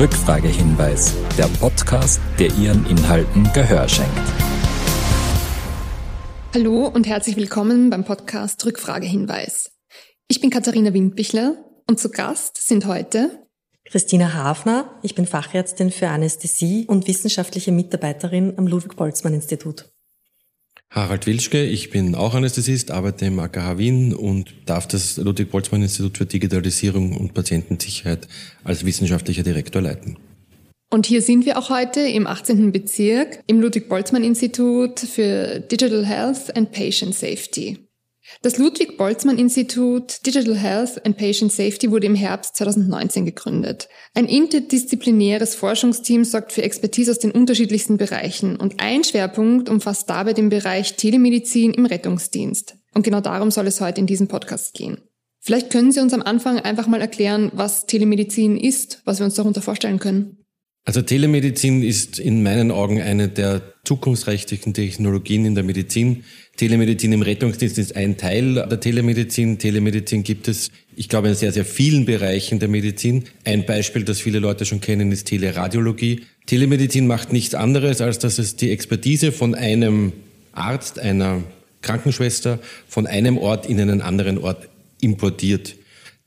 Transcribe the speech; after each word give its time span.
Rückfragehinweis, 0.00 1.14
der 1.36 1.44
Podcast, 1.60 2.22
der 2.38 2.46
Ihren 2.54 2.86
Inhalten 2.86 3.44
Gehör 3.52 3.86
schenkt. 3.86 4.10
Hallo 6.54 6.86
und 6.86 7.06
herzlich 7.06 7.36
willkommen 7.36 7.90
beim 7.90 8.06
Podcast 8.06 8.64
Rückfragehinweis. 8.64 9.72
Ich 10.26 10.40
bin 10.40 10.48
Katharina 10.48 10.94
Windbichler 10.94 11.62
und 11.86 12.00
zu 12.00 12.10
Gast 12.10 12.66
sind 12.66 12.86
heute 12.86 13.46
Christina 13.84 14.32
Hafner. 14.32 14.98
Ich 15.02 15.14
bin 15.14 15.26
Fachärztin 15.26 15.90
für 15.90 16.08
Anästhesie 16.08 16.86
und 16.86 17.06
wissenschaftliche 17.06 17.70
Mitarbeiterin 17.70 18.54
am 18.56 18.66
Ludwig-Boltzmann-Institut. 18.66 19.89
Harald 20.92 21.26
Wilschke, 21.28 21.64
ich 21.64 21.90
bin 21.90 22.16
auch 22.16 22.34
Anästhesist, 22.34 22.90
arbeite 22.90 23.26
im 23.26 23.38
AKH 23.38 23.78
Wien 23.78 24.12
und 24.12 24.52
darf 24.66 24.88
das 24.88 25.18
Ludwig-Boltzmann-Institut 25.18 26.18
für 26.18 26.26
Digitalisierung 26.26 27.16
und 27.16 27.32
Patientensicherheit 27.32 28.26
als 28.64 28.84
wissenschaftlicher 28.84 29.44
Direktor 29.44 29.82
leiten. 29.82 30.18
Und 30.92 31.06
hier 31.06 31.22
sind 31.22 31.46
wir 31.46 31.56
auch 31.56 31.70
heute 31.70 32.00
im 32.00 32.26
18. 32.26 32.72
Bezirk 32.72 33.44
im 33.46 33.60
Ludwig-Boltzmann-Institut 33.60 34.98
für 34.98 35.60
Digital 35.60 36.04
Health 36.04 36.56
and 36.56 36.72
Patient 36.72 37.14
Safety. 37.14 37.78
Das 38.42 38.56
Ludwig-Boltzmann-Institut 38.56 40.24
Digital 40.26 40.56
Health 40.56 41.04
and 41.04 41.16
Patient 41.16 41.52
Safety 41.52 41.90
wurde 41.90 42.06
im 42.06 42.14
Herbst 42.14 42.56
2019 42.56 43.26
gegründet. 43.26 43.88
Ein 44.14 44.26
interdisziplinäres 44.26 45.54
Forschungsteam 45.54 46.24
sorgt 46.24 46.52
für 46.52 46.62
Expertise 46.62 47.10
aus 47.10 47.18
den 47.18 47.32
unterschiedlichsten 47.32 47.98
Bereichen 47.98 48.56
und 48.56 48.80
ein 48.80 49.04
Schwerpunkt 49.04 49.68
umfasst 49.68 50.08
dabei 50.08 50.32
den 50.32 50.48
Bereich 50.48 50.96
Telemedizin 50.96 51.74
im 51.74 51.86
Rettungsdienst. 51.86 52.76
Und 52.94 53.02
genau 53.02 53.20
darum 53.20 53.50
soll 53.50 53.66
es 53.66 53.80
heute 53.80 54.00
in 54.00 54.06
diesem 54.06 54.28
Podcast 54.28 54.74
gehen. 54.74 54.98
Vielleicht 55.38 55.70
können 55.70 55.92
Sie 55.92 56.00
uns 56.00 56.12
am 56.12 56.22
Anfang 56.22 56.58
einfach 56.58 56.86
mal 56.86 57.00
erklären, 57.00 57.50
was 57.54 57.86
Telemedizin 57.86 58.56
ist, 58.56 59.00
was 59.04 59.20
wir 59.20 59.24
uns 59.24 59.34
darunter 59.34 59.62
vorstellen 59.62 59.98
können. 59.98 60.36
Also 60.84 61.02
Telemedizin 61.02 61.82
ist 61.82 62.18
in 62.18 62.42
meinen 62.42 62.70
Augen 62.70 63.00
eine 63.00 63.28
der 63.28 63.62
zukunftsreichsten 63.84 64.74
Technologien 64.74 65.44
in 65.44 65.54
der 65.54 65.64
Medizin. 65.64 66.24
Telemedizin 66.56 67.12
im 67.12 67.22
Rettungsdienst 67.22 67.78
ist 67.78 67.96
ein 67.96 68.16
Teil 68.16 68.54
der 68.54 68.80
Telemedizin. 68.80 69.58
Telemedizin 69.58 70.22
gibt 70.22 70.46
es, 70.46 70.70
ich 70.94 71.08
glaube, 71.08 71.28
in 71.28 71.34
sehr, 71.34 71.52
sehr 71.52 71.64
vielen 71.64 72.04
Bereichen 72.04 72.58
der 72.58 72.68
Medizin. 72.68 73.24
Ein 73.44 73.64
Beispiel, 73.64 74.04
das 74.04 74.20
viele 74.20 74.40
Leute 74.40 74.66
schon 74.66 74.80
kennen, 74.80 75.10
ist 75.10 75.26
Teleradiologie. 75.26 76.26
Telemedizin 76.46 77.06
macht 77.06 77.32
nichts 77.32 77.54
anderes, 77.54 78.00
als 78.00 78.18
dass 78.18 78.38
es 78.38 78.56
die 78.56 78.70
Expertise 78.70 79.32
von 79.32 79.54
einem 79.54 80.12
Arzt, 80.52 80.98
einer 80.98 81.42
Krankenschwester 81.82 82.58
von 82.86 83.06
einem 83.06 83.38
Ort 83.38 83.66
in 83.66 83.80
einen 83.80 84.02
anderen 84.02 84.36
Ort 84.36 84.68
importiert. 85.00 85.76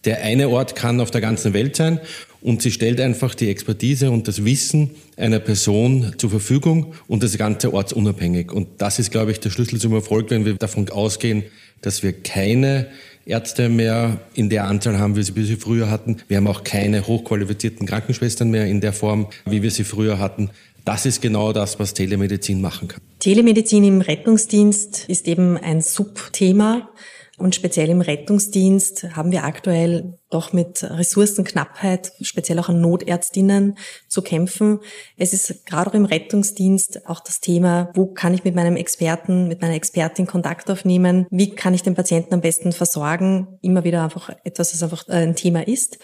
Der 0.06 0.22
eine 0.22 0.50
Ort 0.50 0.76
kann 0.76 1.00
auf 1.00 1.12
der 1.12 1.22
ganzen 1.22 1.54
Welt 1.54 1.76
sein 1.76 2.00
und 2.44 2.62
sie 2.62 2.72
stellt 2.72 3.00
einfach 3.00 3.36
die 3.36 3.50
Expertise 3.50 4.12
und 4.12 4.28
das 4.28 4.44
Wissen 4.44 4.92
einer 5.16 5.40
Person 5.40 6.14
zur 6.18 6.30
Verfügung 6.30 6.94
und 7.08 7.24
das 7.24 7.38
Ganze 7.38 7.74
ortsunabhängig. 7.74 8.52
Und 8.52 8.68
das 8.80 9.00
ist, 9.00 9.12
glaube 9.12 9.32
ich, 9.32 9.40
der 9.40 9.50
Schlüssel 9.50 9.80
zum 9.80 9.94
Erfolg, 9.94 10.30
wenn 10.30 10.44
wir 10.44 10.54
davon 10.56 10.90
ausgehen, 10.90 11.44
dass 11.82 12.04
wir 12.04 12.12
keine 12.12 12.88
Ärzte 13.26 13.70
mehr 13.70 14.20
in 14.34 14.50
der 14.50 14.66
Anzahl 14.66 15.00
haben, 15.00 15.16
wie 15.16 15.36
wir 15.36 15.46
sie 15.46 15.56
früher 15.56 15.90
hatten. 15.90 16.18
Wir 16.28 16.38
haben 16.38 16.48
auch 16.48 16.66
keine 16.66 17.08
hochqualifizierten 17.08 17.88
Krankenschwestern 17.88 18.52
mehr 18.52 18.68
in 18.68 18.82
der 18.82 18.92
Form, 18.92 19.28
wie 19.46 19.62
wir 19.62 19.72
sie 19.72 19.86
früher 19.86 20.20
hatten. 20.20 20.50
Das 20.84 21.06
ist 21.06 21.22
genau 21.22 21.54
das, 21.54 21.80
was 21.80 21.94
Telemedizin 21.94 22.60
machen 22.60 22.90
kann. 22.90 23.00
Telemedizin 23.20 23.86
im 23.86 24.02
Rettungsdienst 24.02 25.06
ist 25.08 25.30
eben 25.30 25.56
ein 25.56 25.80
Subthema. 25.80 26.90
Und 27.40 27.56
speziell 27.56 27.90
im 27.90 28.02
Rettungsdienst 28.02 29.16
haben 29.16 29.32
wir 29.32 29.44
aktuell 29.44 30.20
doch 30.30 30.54
mit 30.54 30.84
Ressourcenknappheit, 30.84 32.12
speziell 32.22 32.60
auch 32.60 32.70
an 32.70 32.80
Notärztinnen 32.80 33.76
zu 34.08 34.22
kämpfen. 34.22 34.80
Es 35.18 35.34
ist 35.34 35.66
gerade 35.66 35.90
auch 35.90 35.96
im 35.96 36.06
Rettungsdienst 36.06 37.10
auch 37.10 37.22
das 37.22 37.40
Thema, 37.40 37.90
wo 37.96 38.06
kann 38.06 38.36
ich 38.36 38.44
mit 38.44 38.54
meinem 38.54 38.76
Experten, 38.76 39.48
mit 39.48 39.62
meiner 39.62 39.74
Expertin 39.74 40.28
Kontakt 40.28 40.70
aufnehmen? 40.70 41.26
Wie 41.32 41.50
kann 41.50 41.74
ich 41.74 41.82
den 41.82 41.96
Patienten 41.96 42.36
am 42.36 42.42
besten 42.42 42.72
versorgen? 42.72 43.58
Immer 43.62 43.84
wieder 43.84 44.04
einfach 44.04 44.30
etwas, 44.44 44.72
das 44.72 44.84
einfach 44.84 45.08
äh, 45.10 45.24
ein 45.24 45.36
Thema 45.36 45.68
ist. 45.68 45.98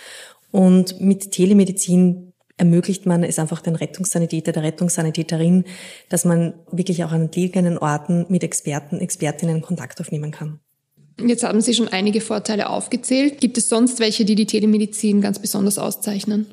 Und 0.51 0.99
mit 0.99 1.29
Telemedizin 1.29 2.33
ermöglicht 2.57 3.05
man 3.05 3.23
es 3.23 3.37
einfach 3.37 3.61
den 3.61 3.75
Rettungssanitäter, 3.75 4.51
der 4.51 4.63
Rettungssanitäterin, 4.63 5.65
dass 6.09 6.25
man 6.25 6.55
wirklich 6.71 7.03
auch 7.03 7.11
an 7.11 7.29
liegenden 7.31 7.77
Orten 7.77 8.25
mit 8.29 8.43
Experten, 8.43 8.99
Expertinnen 8.99 9.61
Kontakt 9.61 10.01
aufnehmen 10.01 10.31
kann. 10.31 10.59
Jetzt 11.25 11.43
haben 11.43 11.61
Sie 11.61 11.73
schon 11.73 11.87
einige 11.87 12.21
Vorteile 12.21 12.69
aufgezählt. 12.69 13.39
Gibt 13.41 13.57
es 13.57 13.69
sonst 13.69 13.99
welche, 13.99 14.25
die 14.25 14.35
die 14.35 14.45
Telemedizin 14.45 15.21
ganz 15.21 15.39
besonders 15.39 15.77
auszeichnen? 15.77 16.45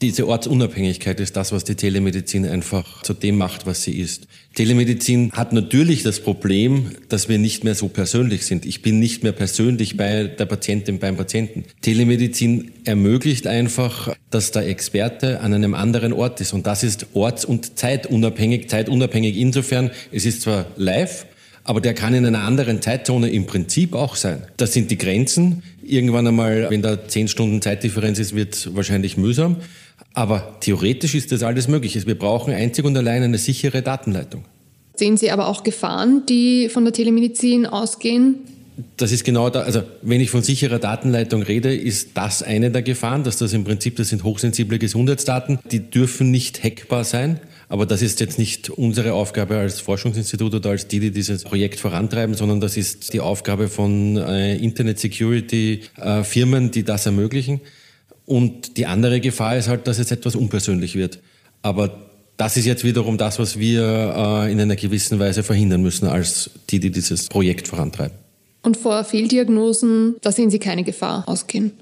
Diese 0.00 0.28
Ortsunabhängigkeit 0.28 1.18
ist 1.18 1.36
das, 1.36 1.50
was 1.50 1.64
die 1.64 1.74
Telemedizin 1.74 2.46
einfach 2.46 3.02
zu 3.02 3.14
dem 3.14 3.36
macht, 3.36 3.66
was 3.66 3.82
sie 3.82 3.98
ist. 3.98 4.28
Telemedizin 4.54 5.32
hat 5.32 5.52
natürlich 5.52 6.04
das 6.04 6.20
Problem, 6.20 6.92
dass 7.08 7.28
wir 7.28 7.38
nicht 7.38 7.64
mehr 7.64 7.74
so 7.74 7.88
persönlich 7.88 8.46
sind. 8.46 8.64
Ich 8.64 8.80
bin 8.80 9.00
nicht 9.00 9.24
mehr 9.24 9.32
persönlich 9.32 9.96
bei 9.96 10.28
der 10.28 10.46
Patientin, 10.46 11.00
beim 11.00 11.16
Patienten. 11.16 11.64
Telemedizin 11.82 12.70
ermöglicht 12.84 13.48
einfach, 13.48 14.14
dass 14.30 14.52
der 14.52 14.68
Experte 14.68 15.40
an 15.40 15.52
einem 15.52 15.74
anderen 15.74 16.12
Ort 16.12 16.40
ist. 16.40 16.52
Und 16.52 16.68
das 16.68 16.84
ist 16.84 17.06
orts- 17.14 17.44
und 17.44 17.76
zeitunabhängig. 17.76 18.68
Zeitunabhängig 18.68 19.36
insofern, 19.36 19.90
es 20.12 20.24
ist 20.24 20.42
zwar 20.42 20.66
live, 20.76 21.26
aber 21.68 21.82
der 21.82 21.92
kann 21.92 22.14
in 22.14 22.24
einer 22.24 22.44
anderen 22.44 22.80
Zeitzone 22.80 23.28
im 23.28 23.44
Prinzip 23.44 23.94
auch 23.94 24.16
sein. 24.16 24.42
Das 24.56 24.72
sind 24.72 24.90
die 24.90 24.96
Grenzen. 24.96 25.62
Irgendwann 25.82 26.26
einmal, 26.26 26.70
wenn 26.70 26.80
da 26.80 27.06
zehn 27.06 27.28
Stunden 27.28 27.60
Zeitdifferenz 27.60 28.18
ist, 28.18 28.34
wird 28.34 28.54
es 28.54 28.74
wahrscheinlich 28.74 29.18
mühsam. 29.18 29.56
Aber 30.14 30.56
theoretisch 30.60 31.14
ist 31.14 31.30
das 31.30 31.42
alles 31.42 31.68
möglich. 31.68 32.06
Wir 32.06 32.18
brauchen 32.18 32.54
einzig 32.54 32.86
und 32.86 32.96
allein 32.96 33.22
eine 33.22 33.36
sichere 33.36 33.82
Datenleitung. 33.82 34.46
Sehen 34.96 35.18
Sie 35.18 35.30
aber 35.30 35.46
auch 35.46 35.62
Gefahren, 35.62 36.22
die 36.26 36.70
von 36.70 36.84
der 36.84 36.94
Telemedizin 36.94 37.66
ausgehen? 37.66 38.36
Das 38.96 39.12
ist 39.12 39.24
genau 39.24 39.50
da, 39.50 39.60
also 39.60 39.82
wenn 40.00 40.22
ich 40.22 40.30
von 40.30 40.42
sicherer 40.42 40.78
Datenleitung 40.78 41.42
rede, 41.42 41.76
ist 41.76 42.12
das 42.14 42.42
eine 42.42 42.70
der 42.70 42.80
Gefahren, 42.80 43.24
dass 43.24 43.36
das 43.36 43.52
im 43.52 43.64
Prinzip, 43.64 43.96
das 43.96 44.08
sind 44.08 44.24
hochsensible 44.24 44.78
Gesundheitsdaten, 44.78 45.58
die 45.70 45.80
dürfen 45.80 46.30
nicht 46.30 46.64
hackbar 46.64 47.04
sein. 47.04 47.40
Aber 47.68 47.84
das 47.84 48.00
ist 48.00 48.20
jetzt 48.20 48.38
nicht 48.38 48.70
unsere 48.70 49.12
Aufgabe 49.12 49.58
als 49.58 49.80
Forschungsinstitut 49.80 50.54
oder 50.54 50.70
als 50.70 50.88
die, 50.88 51.00
die 51.00 51.10
dieses 51.10 51.44
Projekt 51.44 51.78
vorantreiben, 51.78 52.34
sondern 52.34 52.60
das 52.60 52.76
ist 52.76 53.12
die 53.12 53.20
Aufgabe 53.20 53.68
von 53.68 54.16
äh, 54.16 54.56
Internet 54.56 54.98
Security 54.98 55.82
äh, 55.96 56.22
die 56.70 56.82
das 56.82 57.06
ermöglichen. 57.06 57.60
Und 58.24 58.76
die 58.76 58.86
andere 58.86 59.20
Gefahr 59.20 59.56
ist 59.56 59.68
halt, 59.68 59.86
dass 59.86 59.98
es 59.98 60.10
etwas 60.10 60.34
unpersönlich 60.34 60.94
wird. 60.94 61.18
Aber 61.62 62.08
das 62.38 62.56
ist 62.56 62.64
jetzt 62.64 62.84
wiederum 62.84 63.18
das, 63.18 63.38
was 63.38 63.58
wir 63.58 63.82
äh, 64.44 64.52
in 64.52 64.60
einer 64.60 64.76
gewissen 64.76 65.18
Weise 65.18 65.42
verhindern 65.42 65.82
müssen 65.82 66.06
als 66.06 66.50
die, 66.70 66.80
die 66.80 66.90
dieses 66.90 67.26
Projekt 67.28 67.68
vorantreiben. 67.68 68.16
Und 68.62 68.76
vor 68.76 69.04
Fehldiagnosen, 69.04 70.16
da 70.22 70.32
sehen 70.32 70.50
Sie 70.50 70.58
keine 70.58 70.84
Gefahr 70.84 71.24
ausgehen? 71.26 71.72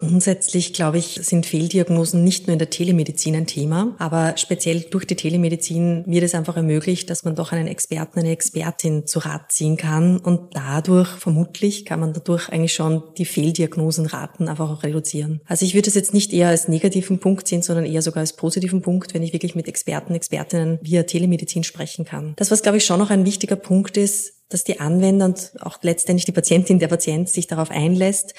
Grundsätzlich, 0.00 0.74
glaube 0.74 0.98
ich, 0.98 1.18
sind 1.22 1.44
Fehldiagnosen 1.44 2.22
nicht 2.22 2.46
nur 2.46 2.52
in 2.52 2.60
der 2.60 2.70
Telemedizin 2.70 3.34
ein 3.34 3.48
Thema, 3.48 3.96
aber 3.98 4.36
speziell 4.36 4.82
durch 4.82 5.06
die 5.06 5.16
Telemedizin 5.16 6.04
wird 6.06 6.22
es 6.22 6.36
einfach 6.36 6.56
ermöglicht, 6.56 7.10
dass 7.10 7.24
man 7.24 7.34
doch 7.34 7.50
einen 7.50 7.66
Experten, 7.66 8.20
eine 8.20 8.30
Expertin 8.30 9.06
zu 9.06 9.18
Rat 9.18 9.50
ziehen 9.50 9.76
kann 9.76 10.18
und 10.18 10.54
dadurch, 10.54 11.08
vermutlich, 11.08 11.84
kann 11.84 11.98
man 11.98 12.12
dadurch 12.12 12.48
eigentlich 12.48 12.74
schon 12.74 13.02
die 13.16 13.24
Fehldiagnosenraten 13.24 14.48
einfach 14.48 14.70
auch 14.70 14.84
reduzieren. 14.84 15.40
Also 15.46 15.64
ich 15.64 15.74
würde 15.74 15.88
es 15.88 15.94
jetzt 15.94 16.14
nicht 16.14 16.32
eher 16.32 16.48
als 16.48 16.68
negativen 16.68 17.18
Punkt 17.18 17.48
sehen, 17.48 17.62
sondern 17.62 17.84
eher 17.84 18.02
sogar 18.02 18.20
als 18.20 18.36
positiven 18.36 18.82
Punkt, 18.82 19.14
wenn 19.14 19.24
ich 19.24 19.32
wirklich 19.32 19.56
mit 19.56 19.66
Experten, 19.66 20.14
Expertinnen 20.14 20.78
via 20.80 21.02
Telemedizin 21.02 21.64
sprechen 21.64 22.04
kann. 22.04 22.34
Das, 22.36 22.52
was 22.52 22.62
glaube 22.62 22.78
ich 22.78 22.84
schon 22.84 23.00
noch 23.00 23.10
ein 23.10 23.26
wichtiger 23.26 23.56
Punkt 23.56 23.96
ist, 23.96 24.34
dass 24.48 24.64
die 24.64 24.80
Anwender 24.80 25.26
und 25.26 25.52
auch 25.60 25.78
letztendlich 25.82 26.24
die 26.24 26.32
Patientin, 26.32 26.78
der 26.78 26.88
Patient 26.88 27.28
sich 27.28 27.46
darauf 27.48 27.70
einlässt, 27.70 28.34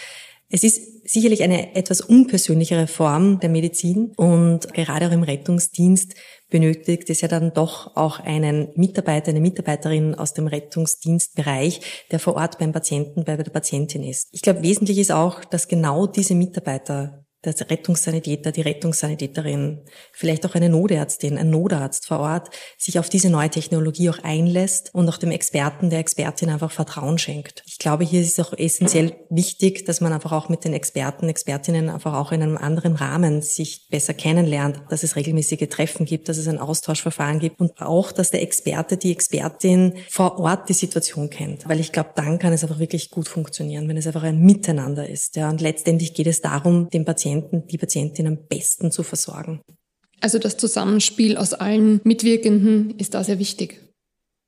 es 0.49 0.63
ist 0.63 1.07
sicherlich 1.07 1.43
eine 1.43 1.75
etwas 1.75 2.01
unpersönlichere 2.01 2.87
Form 2.87 3.39
der 3.39 3.49
Medizin 3.49 4.13
und 4.15 4.73
gerade 4.73 5.07
auch 5.07 5.11
im 5.11 5.23
Rettungsdienst 5.23 6.15
benötigt 6.49 7.09
es 7.09 7.21
ja 7.21 7.27
dann 7.27 7.53
doch 7.53 7.95
auch 7.95 8.19
einen 8.19 8.69
Mitarbeiter, 8.75 9.29
eine 9.29 9.41
Mitarbeiterin 9.41 10.15
aus 10.15 10.33
dem 10.33 10.47
Rettungsdienstbereich, 10.47 11.81
der 12.11 12.19
vor 12.19 12.35
Ort 12.35 12.57
beim 12.57 12.71
Patienten, 12.71 13.23
bei 13.23 13.37
der 13.37 13.51
Patientin 13.51 14.03
ist. 14.03 14.27
Ich 14.31 14.41
glaube, 14.41 14.63
wesentlich 14.63 14.97
ist 14.97 15.11
auch, 15.11 15.45
dass 15.45 15.67
genau 15.67 16.07
diese 16.07 16.33
Mitarbeiter 16.33 17.25
der 17.45 17.55
Rettungssanitäter, 17.69 18.51
die 18.51 18.61
Rettungssanitäterin, 18.61 19.79
vielleicht 20.11 20.45
auch 20.45 20.55
eine 20.55 20.67
Notärztin, 20.69 21.37
ein 21.37 21.49
Notarzt 21.49 22.05
vor 22.05 22.19
Ort, 22.19 22.49
sich 22.77 22.99
auf 22.99 23.07
diese 23.07 23.29
neue 23.29 23.49
Technologie 23.49 24.09
auch 24.09 24.19
einlässt 24.23 24.93
und 24.93 25.07
auch 25.07 25.17
dem 25.17 25.31
Experten, 25.31 25.89
der 25.89 25.99
Expertin 25.99 26.49
einfach 26.49 26.71
Vertrauen 26.71 27.17
schenkt. 27.17 27.63
Ich 27.65 27.79
glaube, 27.79 28.03
hier 28.03 28.21
ist 28.21 28.37
es 28.37 28.45
auch 28.45 28.53
essentiell 28.57 29.15
wichtig, 29.29 29.85
dass 29.85 30.01
man 30.01 30.11
einfach 30.11 30.33
auch 30.33 30.49
mit 30.49 30.65
den 30.65 30.73
Experten, 30.73 31.29
Expertinnen 31.29 31.89
einfach 31.89 32.13
auch 32.13 32.33
in 32.33 32.43
einem 32.43 32.57
anderen 32.57 32.95
Rahmen 32.95 33.41
sich 33.41 33.87
besser 33.89 34.13
kennenlernt, 34.13 34.81
dass 34.89 35.03
es 35.03 35.15
regelmäßige 35.15 35.69
Treffen 35.69 36.05
gibt, 36.05 36.27
dass 36.27 36.37
es 36.37 36.47
ein 36.47 36.57
Austauschverfahren 36.57 37.39
gibt 37.39 37.61
und 37.61 37.81
auch, 37.81 38.11
dass 38.11 38.31
der 38.31 38.41
Experte, 38.41 38.97
die 38.97 39.13
Expertin 39.13 39.93
vor 40.09 40.39
Ort 40.39 40.67
die 40.67 40.73
Situation 40.73 41.29
kennt. 41.29 41.69
Weil 41.69 41.79
ich 41.79 41.93
glaube, 41.93 42.09
dann 42.15 42.37
kann 42.37 42.51
es 42.51 42.63
einfach 42.63 42.79
wirklich 42.79 43.11
gut 43.11 43.29
funktionieren, 43.29 43.87
wenn 43.87 43.95
es 43.95 44.07
einfach 44.07 44.23
ein 44.23 44.41
Miteinander 44.41 45.07
ist. 45.07 45.37
Ja. 45.37 45.49
Und 45.49 45.61
letztendlich 45.61 46.13
geht 46.13 46.27
es 46.27 46.41
darum, 46.41 46.89
den 46.89 47.05
Patienten 47.05 47.28
Patienten, 47.29 47.67
die 47.67 47.77
Patientin 47.77 48.27
am 48.27 48.37
besten 48.47 48.91
zu 48.91 49.03
versorgen. 49.03 49.61
Also 50.21 50.39
das 50.39 50.57
Zusammenspiel 50.57 51.37
aus 51.37 51.53
allen 51.53 52.01
Mitwirkenden 52.03 52.97
ist 52.97 53.13
da 53.13 53.23
sehr 53.23 53.39
wichtig. 53.39 53.88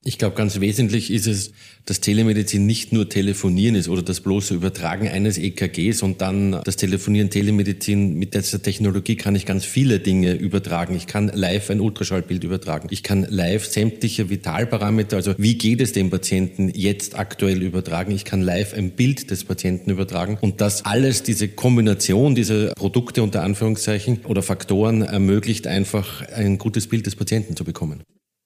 Ich 0.03 0.17
glaube, 0.17 0.35
ganz 0.35 0.59
wesentlich 0.59 1.11
ist 1.11 1.27
es, 1.27 1.51
dass 1.85 2.01
Telemedizin 2.01 2.65
nicht 2.65 2.91
nur 2.91 3.07
Telefonieren 3.07 3.75
ist 3.75 3.87
oder 3.87 4.01
das 4.01 4.21
bloße 4.21 4.55
Übertragen 4.55 5.07
eines 5.07 5.37
EKGs 5.37 6.01
und 6.01 6.21
dann 6.21 6.59
das 6.63 6.75
Telefonieren, 6.75 7.29
Telemedizin. 7.29 8.15
Mit 8.15 8.33
dieser 8.33 8.63
Technologie 8.63 9.15
kann 9.15 9.35
ich 9.35 9.45
ganz 9.45 9.63
viele 9.63 9.99
Dinge 9.99 10.33
übertragen. 10.33 10.95
Ich 10.95 11.05
kann 11.05 11.27
live 11.31 11.69
ein 11.69 11.79
Ultraschallbild 11.79 12.43
übertragen. 12.43 12.87
Ich 12.89 13.03
kann 13.03 13.27
live 13.29 13.63
sämtliche 13.63 14.31
Vitalparameter, 14.31 15.17
also 15.17 15.35
wie 15.37 15.55
geht 15.59 15.81
es 15.81 15.91
dem 15.91 16.09
Patienten 16.09 16.69
jetzt 16.69 17.19
aktuell 17.19 17.61
übertragen. 17.61 18.11
Ich 18.11 18.25
kann 18.25 18.41
live 18.41 18.73
ein 18.73 18.91
Bild 18.91 19.29
des 19.29 19.43
Patienten 19.43 19.91
übertragen 19.91 20.39
und 20.41 20.61
das 20.61 20.83
alles, 20.83 21.21
diese 21.21 21.47
Kombination 21.47 22.33
dieser 22.33 22.73
Produkte 22.73 23.21
unter 23.21 23.43
Anführungszeichen 23.43 24.25
oder 24.25 24.41
Faktoren 24.41 25.03
ermöglicht 25.03 25.67
einfach 25.67 26.27
ein 26.29 26.57
gutes 26.57 26.87
Bild 26.87 27.05
des 27.05 27.15
Patienten 27.15 27.55
zu 27.55 27.63
bekommen. 27.63 28.01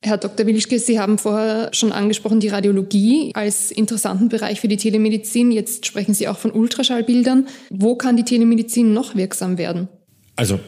Herr 0.05 0.17
Dr. 0.17 0.45
Wilschke, 0.45 0.77
Sie 0.77 0.99
haben 0.99 1.17
vorher 1.17 1.69
schon 1.73 1.91
angesprochen 1.91 2.39
die 2.39 2.47
Radiologie 2.47 3.31
als 3.33 3.71
interessanten 3.71 4.29
Bereich 4.29 4.61
für 4.61 4.67
die 4.67 4.77
Telemedizin. 4.77 5.51
Jetzt 5.51 5.85
sprechen 5.85 6.13
Sie 6.13 6.27
auch 6.27 6.37
von 6.37 6.51
Ultraschallbildern. 6.51 7.47
Wo 7.71 7.95
kann 7.95 8.15
die 8.15 8.23
Telemedizin 8.23 8.93
noch 8.93 9.15
wirksam 9.15 9.57
werden? 9.57 9.87
Also 10.35 10.59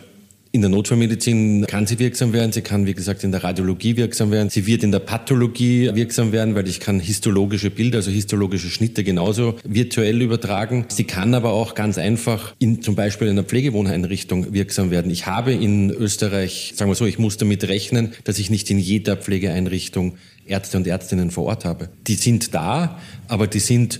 in 0.58 0.62
der 0.62 0.72
Notfallmedizin 0.72 1.68
kann 1.68 1.86
sie 1.86 2.00
wirksam 2.00 2.34
werden, 2.34 2.52
sie 2.52 2.64
kann, 2.64 2.88
wie 2.88 2.96
gesagt, 2.96 3.24
in 3.24 3.32
der 3.32 3.44
Radiologie 3.44 3.96
wirksam 3.96 4.32
werden, 4.32 4.50
sie 4.50 4.66
wird 4.66 4.82
in 4.82 4.92
der 4.92 5.00
Pathologie 5.00 5.92
wirksam 5.94 6.32
werden, 6.32 6.56
weil 6.56 6.68
ich 6.68 6.80
kann 6.80 7.00
histologische 7.00 7.70
Bilder, 7.70 7.98
also 7.98 8.10
histologische 8.10 8.70
Schnitte 8.70 9.04
genauso 9.04 9.56
virtuell 9.64 10.20
übertragen. 10.20 10.86
Sie 10.90 11.04
kann 11.04 11.36
aber 11.36 11.52
auch 11.52 11.76
ganz 11.76 12.00
einfach 12.00 12.56
in 12.58 12.82
zum 12.82 12.96
Beispiel 12.96 13.28
in 13.28 13.34
einer 13.34 13.44
Pflegewohneinrichtung 13.44 14.52
wirksam 14.52 14.90
werden. 14.90 15.12
Ich 15.12 15.28
habe 15.28 15.54
in 15.54 15.92
Österreich, 15.92 16.74
sagen 16.76 16.90
wir 16.90 16.96
so, 16.96 17.06
ich 17.06 17.20
muss 17.20 17.38
damit 17.38 17.68
rechnen, 17.68 18.14
dass 18.24 18.40
ich 18.40 18.50
nicht 18.50 18.72
in 18.72 18.80
jeder 18.80 19.16
Pflegeeinrichtung 19.16 20.18
Ärzte 20.48 20.78
und 20.78 20.88
Ärztinnen 20.88 21.30
vor 21.30 21.46
Ort 21.46 21.66
habe. 21.66 21.90
Die 22.08 22.16
sind 22.16 22.56
da, 22.56 23.00
aber 23.28 23.46
die 23.46 23.60
sind 23.60 24.00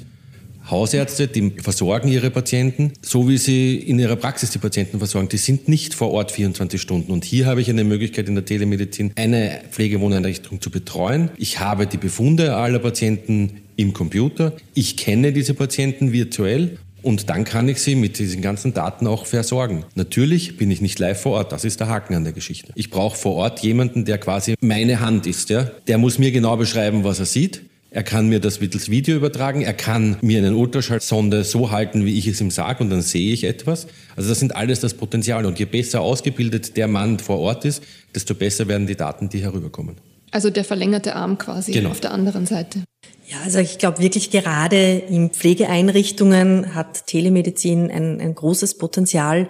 Hausärzte, 0.70 1.28
die 1.28 1.52
versorgen 1.62 2.10
ihre 2.10 2.30
Patienten, 2.30 2.94
so 3.02 3.28
wie 3.28 3.38
sie 3.38 3.76
in 3.76 4.00
ihrer 4.00 4.16
Praxis 4.16 4.52
die 4.52 4.60
Patienten 4.60 5.00
versorgen. 5.00 5.30
Die 5.30 5.38
sind 5.38 5.68
nicht 5.68 5.94
vor 5.94 6.12
Ort 6.12 6.32
24 6.32 6.82
Stunden. 6.82 7.12
Und 7.12 7.26
hier 7.26 7.46
habe 7.46 7.62
ich 7.62 7.70
eine 7.70 7.84
Möglichkeit 7.84 8.28
in 8.28 8.36
der 8.36 8.46
Telemedizin, 8.46 9.12
eine 9.16 9.62
Pflegewohneinrichtung 9.72 10.62
zu 10.62 10.70
betreuen. 10.70 11.30
Ich 11.38 11.60
habe 11.60 11.88
die 11.88 11.98
Befunde 11.98 12.56
aller 12.56 12.80
Patienten 12.80 13.62
im 13.76 13.94
Computer. 13.94 14.54
Ich 14.74 14.98
kenne 14.98 15.32
diese 15.32 15.54
Patienten 15.54 16.12
virtuell 16.12 16.78
und 17.04 17.30
dann 17.30 17.46
kann 17.46 17.70
ich 17.70 17.80
sie 17.80 17.96
mit 17.96 18.20
diesen 18.20 18.42
ganzen 18.42 18.74
Daten 18.74 19.08
auch 19.08 19.26
versorgen. 19.26 19.86
Natürlich 19.96 20.58
bin 20.58 20.72
ich 20.72 20.82
nicht 20.82 21.00
live 21.00 21.22
vor 21.22 21.34
Ort. 21.34 21.52
Das 21.52 21.64
ist 21.64 21.80
der 21.80 21.88
Haken 21.88 22.16
an 22.16 22.24
der 22.24 22.34
Geschichte. 22.34 22.74
Ich 22.76 22.90
brauche 22.90 23.16
vor 23.16 23.36
Ort 23.36 23.60
jemanden, 23.62 24.04
der 24.04 24.18
quasi 24.18 24.56
meine 24.62 25.00
Hand 25.00 25.28
ist. 25.28 25.50
Ja? 25.50 25.72
Der 25.88 25.98
muss 25.98 26.20
mir 26.20 26.32
genau 26.32 26.58
beschreiben, 26.58 27.04
was 27.04 27.20
er 27.20 27.26
sieht. 27.26 27.62
Er 27.90 28.04
kann 28.04 28.28
mir 28.28 28.40
das 28.40 28.60
mittels 28.60 28.90
Video 28.90 29.16
übertragen. 29.16 29.62
Er 29.62 29.74
kann 29.74 30.18
mir 30.22 30.40
eine 30.40 30.56
Ultraschallsonde 30.56 31.44
so 31.44 31.72
halten, 31.72 32.06
wie 32.06 32.18
ich 32.18 32.28
es 32.28 32.42
ihm 32.42 32.52
sage, 32.52 32.84
und 32.84 32.90
dann 32.90 33.02
sehe 33.02 33.32
ich 33.32 33.46
etwas. 33.46 33.88
Also 34.16 34.30
das 34.30 34.40
sind 34.40 34.56
alles 34.56 34.82
das 34.82 34.94
Potenzial. 34.94 35.46
Und 35.46 35.58
je 35.58 35.66
besser 35.66 36.02
ausgebildet 36.02 36.76
der 36.76 36.88
Mann 36.88 37.20
vor 37.20 37.40
Ort 37.40 37.64
ist, 37.64 37.82
desto 38.14 38.36
besser 38.36 38.68
werden 38.68 38.88
die 38.88 38.96
Daten, 38.96 39.30
die 39.30 39.42
herüberkommen. 39.42 39.96
Also 40.32 40.50
der 40.50 40.66
verlängerte 40.66 41.16
Arm 41.16 41.38
quasi 41.38 41.72
genau. 41.72 41.92
auf 41.92 42.02
der 42.02 42.12
anderen 42.12 42.46
Seite. 42.46 42.84
Ja, 43.28 43.38
also 43.44 43.60
ich 43.60 43.78
glaube 43.78 44.00
wirklich 44.00 44.32
gerade 44.32 44.98
in 45.10 45.30
Pflegeeinrichtungen 45.30 46.76
hat 46.76 47.08
Telemedizin 47.08 47.90
ein, 47.90 48.20
ein 48.20 48.36
großes 48.36 48.78
Potenzial. 48.78 49.48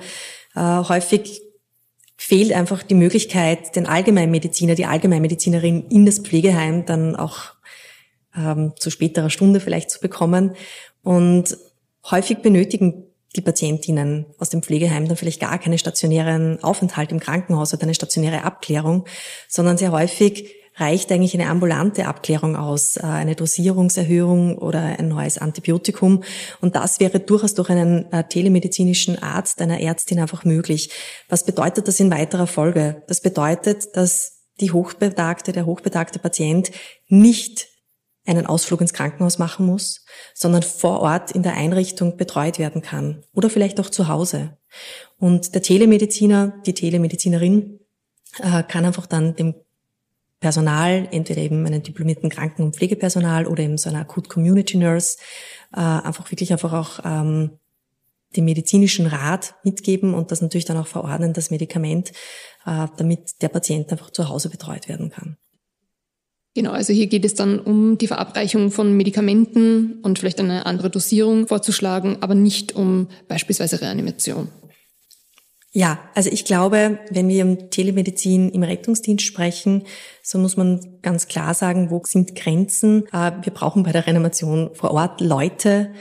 Äh, 0.55 0.59
häufig 0.59 1.41
fehlt 2.15 2.51
einfach 2.51 2.83
die 2.83 2.95
Möglichkeit, 2.95 3.75
den 3.75 3.85
Allgemeinmediziner, 3.85 4.75
die 4.75 4.85
Allgemeinmedizinerin 4.85 5.85
in 5.89 6.05
das 6.05 6.19
Pflegeheim 6.19 6.85
dann 6.85 7.15
auch 7.15 7.56
ähm, 8.37 8.73
zu 8.77 8.89
späterer 8.89 9.29
Stunde 9.29 9.59
vielleicht 9.59 9.91
zu 9.91 9.99
bekommen. 9.99 10.55
Und 11.03 11.57
häufig 12.09 12.39
benötigen 12.39 13.03
die 13.35 13.41
Patientinnen 13.41 14.25
aus 14.37 14.49
dem 14.49 14.63
Pflegeheim 14.63 15.07
dann 15.07 15.17
vielleicht 15.17 15.41
gar 15.41 15.59
keine 15.59 15.77
stationären 15.77 16.63
Aufenthalt 16.63 17.11
im 17.11 17.19
Krankenhaus 17.19 17.73
oder 17.73 17.83
eine 17.83 17.93
stationäre 17.93 18.43
Abklärung, 18.43 19.05
sondern 19.47 19.77
sehr 19.77 19.91
häufig 19.91 20.53
reicht 20.77 21.11
eigentlich 21.11 21.33
eine 21.33 21.49
ambulante 21.49 22.05
Abklärung 22.05 22.55
aus, 22.55 22.97
äh, 22.97 23.01
eine 23.01 23.35
Dosierungserhöhung 23.35 24.57
oder 24.57 24.81
ein 24.81 25.07
neues 25.07 25.37
Antibiotikum. 25.37 26.23
Und 26.61 26.75
das 26.75 26.99
wäre 26.99 27.19
durchaus 27.19 27.55
durch 27.55 27.69
einen 27.69 28.11
äh, 28.11 28.23
telemedizinischen 28.23 29.21
Arzt, 29.21 29.61
einer 29.61 29.81
Ärztin 29.81 30.19
einfach 30.19 30.45
möglich. 30.45 30.91
Was 31.29 31.45
bedeutet 31.45 31.87
das 31.87 31.99
in 31.99 32.11
weiterer 32.11 32.47
Folge? 32.47 33.03
Das 33.07 33.21
bedeutet, 33.21 33.95
dass 33.95 34.43
die 34.59 34.71
hochbetagte, 34.71 35.51
der 35.51 35.65
hochbetagte 35.65 36.19
Patient 36.19 36.71
nicht 37.07 37.67
einen 38.27 38.45
Ausflug 38.45 38.81
ins 38.81 38.93
Krankenhaus 38.93 39.39
machen 39.39 39.65
muss, 39.65 40.05
sondern 40.33 40.63
vor 40.63 40.99
Ort 40.99 41.31
in 41.31 41.43
der 41.43 41.53
Einrichtung 41.53 42.17
betreut 42.17 42.59
werden 42.59 42.81
kann 42.81 43.23
oder 43.33 43.49
vielleicht 43.49 43.79
auch 43.79 43.89
zu 43.89 44.07
Hause. 44.07 44.57
Und 45.17 45.55
der 45.55 45.61
Telemediziner, 45.61 46.53
die 46.65 46.73
Telemedizinerin 46.73 47.79
äh, 48.39 48.63
kann 48.63 48.85
einfach 48.85 49.05
dann 49.05 49.35
dem 49.35 49.55
Personal, 50.39 51.07
entweder 51.11 51.41
eben 51.41 51.65
einen 51.65 51.81
diplomierten 51.81 52.29
Kranken- 52.29 52.63
und 52.63 52.75
Pflegepersonal 52.75 53.47
oder 53.47 53.63
eben 53.63 53.77
so 53.77 53.89
einer 53.89 54.01
Akut 54.01 54.29
Community 54.29 54.77
Nurse, 54.77 55.17
äh, 55.73 55.79
einfach 55.79 56.29
wirklich 56.31 56.51
einfach 56.51 56.73
auch 56.73 56.99
ähm, 57.03 57.57
den 58.35 58.45
medizinischen 58.45 59.07
Rat 59.07 59.55
mitgeben 59.63 60.13
und 60.13 60.31
das 60.31 60.41
natürlich 60.41 60.65
dann 60.65 60.77
auch 60.77 60.87
verordnen, 60.87 61.33
das 61.33 61.49
Medikament, 61.49 62.11
äh, 62.65 62.87
damit 62.97 63.41
der 63.41 63.49
Patient 63.49 63.91
einfach 63.91 64.11
zu 64.11 64.29
Hause 64.29 64.49
betreut 64.49 64.87
werden 64.87 65.09
kann. 65.09 65.37
Genau, 66.57 66.71
also 66.71 66.91
hier 66.91 67.05
geht 67.05 67.23
es 67.23 67.35
dann 67.35 67.59
um 67.59 67.99
die 67.99 68.07
Verabreichung 68.07 68.71
von 68.71 68.97
Medikamenten 68.97 69.99
und 70.01 70.17
vielleicht 70.17 70.39
eine 70.39 70.65
andere 70.65 70.89
Dosierung 70.89 71.45
vorzuschlagen, 71.45 72.17
aber 72.21 72.33
nicht 72.33 72.75
um 72.75 73.09
beispielsweise 73.27 73.79
Reanimation. 73.79 74.47
Ja, 75.71 75.99
also 76.15 76.31
ich 76.31 76.45
glaube, 76.45 76.97
wenn 77.11 77.29
wir 77.29 77.45
um 77.45 77.69
Telemedizin 77.69 78.49
im 78.49 78.63
Rettungsdienst 78.63 79.23
sprechen, 79.23 79.83
so 80.23 80.39
muss 80.39 80.57
man 80.57 80.97
ganz 81.03 81.27
klar 81.27 81.53
sagen, 81.53 81.91
wo 81.91 82.01
sind 82.05 82.33
Grenzen. 82.33 83.05
Äh, 83.13 83.33
wir 83.43 83.53
brauchen 83.53 83.83
bei 83.83 83.91
der 83.91 84.07
Reanimation 84.07 84.71
vor 84.73 84.89
Ort 84.89 85.21
Leute, 85.21 85.91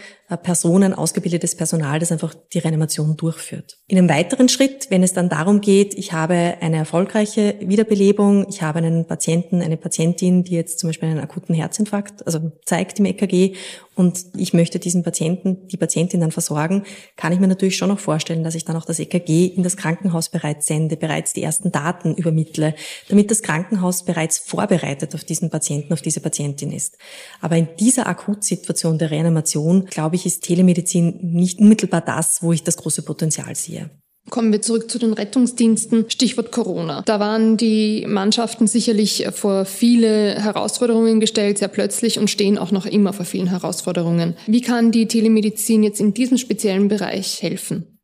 Personen, 0.43 0.93
ausgebildetes 0.93 1.55
Personal, 1.55 2.01
das 2.01 2.11
einfach 2.11 2.35
die 2.53 2.59
Reanimation 2.59 3.17
durchführt. 3.17 3.79
In 3.87 3.97
einem 3.97 4.09
weiteren 4.09 4.49
Schritt, 4.49 4.91
wenn 4.91 5.05
es 5.05 5.13
dann 5.13 5.29
darum 5.29 5.61
geht, 5.61 5.95
ich 5.95 6.13
habe 6.13 6.57
eine 6.61 6.79
erfolgreiche 6.79 7.55
Wiederbelebung, 7.61 8.47
ich 8.49 8.63
habe 8.63 8.79
einen 8.79 9.07
Patienten, 9.07 9.63
eine 9.63 9.77
Patientin, 9.77 10.43
die 10.43 10.55
jetzt 10.55 10.81
zum 10.81 10.89
Beispiel 10.89 11.09
einen 11.09 11.21
akuten 11.21 11.55
Herzinfarkt, 11.55 12.27
also 12.27 12.51
zeigt 12.65 12.99
im 12.99 13.05
EKG 13.05 13.55
und 13.97 14.27
ich 14.37 14.53
möchte 14.53 14.79
diesen 14.79 15.03
Patienten, 15.03 15.69
die 15.69 15.79
Patientin 15.79 16.21
dann 16.21 16.31
versorgen, 16.31 16.85
kann 17.17 17.33
ich 17.33 17.41
mir 17.41 17.49
natürlich 17.49 17.79
schon 17.79 17.89
noch 17.89 17.99
vorstellen, 17.99 18.45
dass 18.45 18.55
ich 18.55 18.67
dann 18.67 18.77
auch 18.77 18.85
das 18.85 18.99
EKG 18.99 19.47
in 19.47 19.63
das 19.63 19.79
Krankenhaus 19.79 20.29
bereits 20.29 20.67
sende, 20.67 20.99
bereits 20.99 21.33
die 21.33 21.43
ersten 21.43 21.73
Daten 21.73 22.15
übermittle, 22.15 22.75
damit 23.09 23.31
das 23.31 23.43
Krankenhaus 23.43 24.05
bereits 24.05 24.37
vorbereitet 24.37 25.15
auf 25.15 25.25
diesen 25.25 25.49
Patienten, 25.49 25.95
auf 25.95 26.03
diese 26.03 26.21
Patientin 26.21 26.73
ist. 26.73 26.99
Aber 27.41 27.57
in 27.57 27.69
dieser 27.81 28.07
Akutsituation 28.07 28.99
der 28.99 29.11
Reanimation, 29.11 29.87
glaube 29.87 30.16
ich, 30.17 30.27
ist 30.27 30.43
Telemedizin 30.43 31.19
nicht 31.23 31.61
unmittelbar 31.61 32.01
das, 32.01 32.43
wo 32.43 32.53
ich 32.53 32.63
das 32.63 32.77
große 32.77 33.03
Potenzial 33.03 33.55
sehe. 33.55 33.91
Kommen 34.29 34.51
wir 34.51 34.61
zurück 34.61 34.91
zu 34.91 34.99
den 34.99 35.13
Rettungsdiensten. 35.13 36.11
Stichwort 36.11 36.51
Corona. 36.51 37.03
Da 37.03 37.21
waren 37.21 37.57
die 37.57 38.05
Mannschaften 38.09 38.67
sicherlich 38.67 39.29
vor 39.33 39.65
viele 39.65 40.43
Herausforderungen 40.43 41.21
gestellt, 41.21 41.59
sehr 41.59 41.69
plötzlich 41.69 42.19
und 42.19 42.29
stehen 42.29 42.59
auch 42.59 42.73
noch 42.73 42.87
immer 42.87 43.13
vor 43.13 43.25
vielen 43.25 43.47
Herausforderungen. 43.47 44.35
Wie 44.49 44.63
kann 44.63 44.91
die 44.91 45.07
Telemedizin 45.07 45.85
jetzt 45.85 46.01
in 46.01 46.13
diesem 46.13 46.39
speziellen 46.39 46.89
Bereich 46.89 47.41
helfen? 47.41 48.01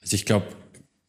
Also 0.00 0.14
ich 0.14 0.24
glaube, 0.24 0.46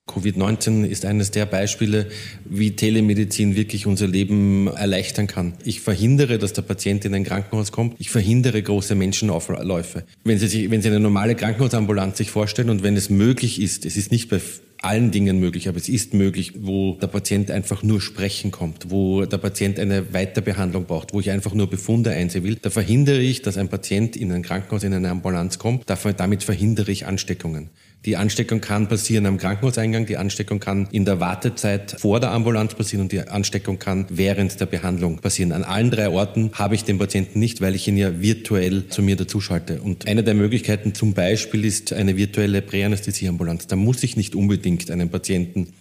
Covid-19 0.09 0.85
ist 0.85 1.05
eines 1.05 1.31
der 1.31 1.45
Beispiele, 1.45 2.07
wie 2.45 2.71
Telemedizin 2.75 3.55
wirklich 3.55 3.85
unser 3.85 4.07
Leben 4.07 4.67
erleichtern 4.67 5.27
kann. 5.27 5.53
Ich 5.63 5.81
verhindere, 5.81 6.37
dass 6.37 6.53
der 6.53 6.63
Patient 6.63 7.05
in 7.05 7.13
ein 7.13 7.23
Krankenhaus 7.23 7.71
kommt. 7.71 7.95
Ich 7.99 8.09
verhindere 8.09 8.61
große 8.61 8.95
Menschenaufläufe. 8.95 10.03
Wenn 10.23 10.39
Sie 10.39 10.47
sich, 10.47 10.71
wenn 10.71 10.81
Sie 10.81 10.89
eine 10.89 10.99
normale 10.99 11.35
Krankenhausambulanz 11.35 12.17
sich 12.17 12.31
vorstellen 12.31 12.69
und 12.69 12.83
wenn 12.83 12.95
es 12.95 13.09
möglich 13.09 13.61
ist, 13.61 13.85
es 13.85 13.97
ist 13.97 14.11
nicht 14.11 14.29
bei 14.29 14.39
allen 14.81 15.11
Dingen 15.11 15.39
möglich, 15.39 15.67
aber 15.67 15.77
es 15.77 15.89
ist 15.89 16.13
möglich, 16.13 16.53
wo 16.61 16.97
der 17.01 17.07
Patient 17.07 17.51
einfach 17.51 17.83
nur 17.83 18.01
sprechen 18.01 18.51
kommt, 18.51 18.91
wo 18.91 19.25
der 19.25 19.37
Patient 19.37 19.79
eine 19.79 20.13
Weiterbehandlung 20.13 20.85
braucht, 20.85 21.13
wo 21.13 21.19
ich 21.19 21.31
einfach 21.31 21.53
nur 21.53 21.69
Befunde 21.69 22.11
einsehen 22.11 22.43
will. 22.43 22.55
Da 22.55 22.69
verhindere 22.69 23.19
ich, 23.19 23.41
dass 23.41 23.57
ein 23.57 23.69
Patient 23.69 24.15
in 24.15 24.31
ein 24.31 24.41
Krankenhaus, 24.41 24.83
in 24.83 24.93
eine 24.93 25.09
Ambulanz 25.09 25.59
kommt. 25.59 25.85
Damit 25.89 26.43
verhindere 26.43 26.91
ich 26.91 27.05
Ansteckungen. 27.05 27.69
Die 28.05 28.15
Ansteckung 28.15 28.61
kann 28.61 28.87
passieren 28.87 29.25
am 29.25 29.37
Krankenhauseingang, 29.37 30.05
die 30.05 30.15
Ansteckung 30.15 30.61
kann 30.61 30.87
in 30.93 31.03
der 31.03 31.19
Wartezeit 31.19 31.97
vor 31.99 32.21
der 32.21 32.31
Ambulanz 32.31 32.73
passieren 32.73 33.03
und 33.03 33.11
die 33.11 33.19
Ansteckung 33.19 33.77
kann 33.77 34.05
während 34.07 34.57
der 34.61 34.67
Behandlung 34.67 35.17
passieren. 35.17 35.51
An 35.51 35.65
allen 35.65 35.91
drei 35.91 36.07
Orten 36.07 36.51
habe 36.53 36.75
ich 36.75 36.85
den 36.85 36.97
Patienten 36.97 37.39
nicht, 37.39 37.59
weil 37.59 37.75
ich 37.75 37.89
ihn 37.89 37.97
ja 37.97 38.21
virtuell 38.21 38.87
zu 38.87 39.01
mir 39.01 39.17
dazuschalte. 39.17 39.81
Und 39.81 40.07
eine 40.07 40.23
der 40.23 40.33
Möglichkeiten 40.33 40.93
zum 40.93 41.13
Beispiel 41.13 41.65
ist 41.65 41.91
eine 41.91 42.15
virtuelle 42.15 42.61
Präanästhesieambulanz. 42.61 43.67
Da 43.67 43.75
muss 43.75 44.01
ich 44.01 44.15
nicht 44.15 44.33
unbedingt 44.33 44.68
einen 44.89 45.09
Patienten 45.09 45.73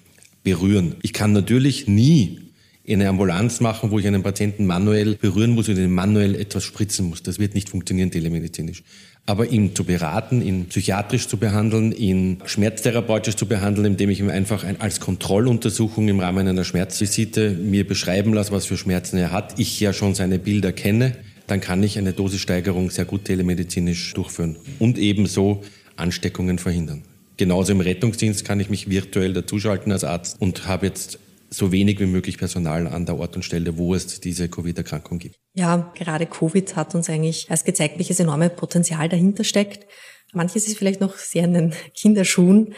berühren. 0.45 0.97
Ich 1.03 1.13
kann 1.13 1.33
natürlich 1.33 1.89
nie 1.89 2.41
in 2.85 3.01
eine 3.01 3.11
Ambulanz 3.11 3.61
machen, 3.61 3.91
wo 3.91 3.99
ich 3.99 4.07
einen 4.07 4.23
Patienten 4.23 4.65
manuell 4.65 5.17
berühren 5.17 5.51
muss 5.51 5.69
und 5.69 5.77
ihn 5.77 5.91
manuell 5.91 6.35
etwas 6.35 6.65
spritzen 6.65 7.09
muss. 7.09 7.23
Das 7.23 7.39
wird 7.39 7.55
nicht 7.55 7.69
funktionieren 7.69 8.11
telemedizinisch 8.11 8.83
aber 9.29 9.47
ihn 9.47 9.77
zu 9.77 9.85
beraten, 9.85 10.41
ihn 10.41 10.69
psychiatrisch 10.71 11.29
zu 11.29 11.37
behandeln, 11.37 11.93
ihn 11.93 12.39
schmerztherapeutisch 12.47 13.37
zu 13.37 13.45
behandeln, 13.45 13.87
indem 13.87 14.09
ich 14.09 14.21
ihm 14.21 14.31
einfach 14.31 14.65
ein, 14.65 14.81
als 14.81 15.01
Kontrolluntersuchung 15.01 16.09
im 16.09 16.21
Rahmen 16.21 16.49
einer 16.49 16.65
Schmerzvisite 16.65 17.51
mir 17.51 17.87
beschreiben 17.87 18.33
lasse, 18.33 18.53
was 18.53 18.65
für 18.65 18.79
Schmerzen 18.79 19.19
er 19.19 19.31
hat, 19.31 19.59
ich 19.59 19.79
ja 19.81 19.93
schon 19.93 20.15
seine 20.15 20.39
Bilder 20.39 20.73
kenne, 20.73 21.15
dann 21.47 21.61
kann 21.61 21.83
ich 21.83 21.99
eine 21.99 22.15
Dosissteigerung 22.15 22.89
sehr 22.89 23.05
gut 23.05 23.27
telemedizinisch 23.27 24.15
durchführen 24.15 24.57
und 24.79 24.97
ebenso 24.97 25.63
Ansteckungen 25.97 26.59
verhindern. 26.59 27.03
Genauso 27.39 27.73
im 27.73 27.81
Rettungsdienst 27.81 28.45
kann 28.45 28.59
ich 28.59 28.69
mich 28.69 28.91
virtuell 28.91 29.33
dazuschalten 29.33 29.93
als 29.93 30.03
Arzt 30.05 30.41
und 30.41 30.67
habe 30.67 30.87
jetzt 30.87 31.21
so 31.51 31.73
wenig 31.73 32.01
wie 32.01 32.07
möglich 32.07 32.37
Personal 32.37 32.87
an 32.89 33.07
der 33.07 33.17
Ort 33.17 33.37
und 33.37 33.45
Stelle, 33.45 33.79
wo 33.79 33.95
es 33.95 34.21
diese 34.21 34.49
Covid-Erkrankung 34.49 35.19
gibt. 35.19 35.37
Ja, 35.55 35.93
gerade 35.95 36.27
Covid 36.27 36.77
hat 36.77 36.95
uns 36.97 37.09
eigentlich 37.09 37.49
erst 37.49 37.65
gezeigt, 37.65 37.97
welches 37.99 38.21
enorme 38.21 38.51
Potenzial 38.51 39.09
dahinter 39.09 39.45
steckt. 39.45 39.87
Manches 40.33 40.67
ist 40.67 40.77
vielleicht 40.77 41.01
noch 41.01 41.17
sehr 41.17 41.45
in 41.45 41.55
den 41.55 41.75
Kinderschuhen, 41.95 42.75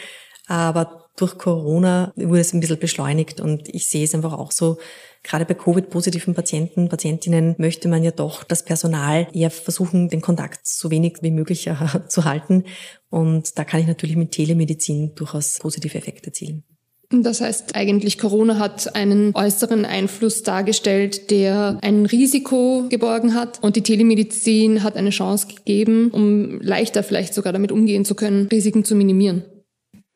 aber 0.46 1.08
durch 1.16 1.38
Corona 1.38 2.12
wurde 2.16 2.40
es 2.40 2.52
ein 2.52 2.60
bisschen 2.60 2.78
beschleunigt 2.78 3.40
und 3.40 3.68
ich 3.74 3.88
sehe 3.88 4.04
es 4.04 4.14
einfach 4.14 4.34
auch 4.34 4.52
so, 4.52 4.78
gerade 5.22 5.44
bei 5.44 5.54
Covid-positiven 5.54 6.34
Patienten, 6.34 6.88
Patientinnen 6.88 7.54
möchte 7.58 7.88
man 7.88 8.02
ja 8.02 8.10
doch 8.10 8.44
das 8.44 8.64
Personal 8.64 9.28
eher 9.32 9.50
versuchen, 9.50 10.08
den 10.08 10.20
Kontakt 10.20 10.66
so 10.66 10.90
wenig 10.90 11.18
wie 11.20 11.30
möglich 11.30 11.70
zu 12.08 12.24
halten. 12.24 12.64
Und 13.10 13.58
da 13.58 13.64
kann 13.64 13.80
ich 13.80 13.86
natürlich 13.86 14.16
mit 14.16 14.32
Telemedizin 14.32 15.14
durchaus 15.14 15.58
positive 15.58 15.96
Effekte 15.96 16.28
erzielen. 16.28 16.64
Das 17.12 17.40
heißt, 17.40 17.74
eigentlich 17.74 18.18
Corona 18.18 18.60
hat 18.60 18.94
einen 18.94 19.34
äußeren 19.34 19.84
Einfluss 19.84 20.44
dargestellt, 20.44 21.32
der 21.32 21.78
ein 21.82 22.06
Risiko 22.06 22.84
geborgen 22.88 23.34
hat 23.34 23.60
und 23.62 23.74
die 23.74 23.82
Telemedizin 23.82 24.84
hat 24.84 24.96
eine 24.96 25.10
Chance 25.10 25.48
gegeben, 25.48 26.12
um 26.12 26.60
leichter 26.60 27.02
vielleicht 27.02 27.34
sogar 27.34 27.52
damit 27.52 27.72
umgehen 27.72 28.04
zu 28.04 28.14
können, 28.14 28.46
Risiken 28.46 28.84
zu 28.84 28.94
minimieren. 28.94 29.42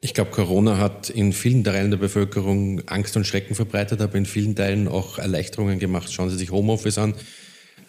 Ich 0.05 0.13
glaube, 0.13 0.33
Corona 0.33 0.77
hat 0.77 1.09
in 1.09 1.33
vielen 1.33 1.65
Teilen 1.65 1.91
der 1.91 1.97
Bevölkerung 1.97 2.83
Angst 2.89 3.17
und 3.17 3.27
Schrecken 3.27 3.55
verbreitet, 3.55 4.03
aber 4.03 4.19
in 4.19 4.27
vielen 4.27 4.55
Teilen 4.55 4.87
auch 4.87 5.19
Erleichterungen 5.19 5.79
gemacht. 5.79 6.13
Schauen 6.13 6.29
Sie 6.29 6.37
sich 6.37 6.51
Homeoffice 6.51 6.99
an. 6.99 7.15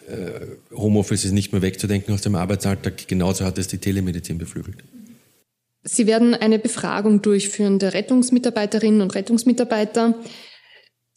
Äh, 0.08 0.74
Homeoffice 0.74 1.26
ist 1.26 1.32
nicht 1.32 1.52
mehr 1.52 1.60
wegzudenken 1.60 2.14
aus 2.14 2.22
dem 2.22 2.34
Arbeitsalltag. 2.34 3.06
Genauso 3.06 3.44
hat 3.44 3.58
es 3.58 3.68
die 3.68 3.76
Telemedizin 3.76 4.38
beflügelt. 4.38 4.82
Sie 5.82 6.06
werden 6.06 6.32
eine 6.32 6.58
Befragung 6.58 7.20
durchführen 7.20 7.78
der 7.78 7.92
Rettungsmitarbeiterinnen 7.92 9.02
und 9.02 9.14
Rettungsmitarbeiter. 9.14 10.14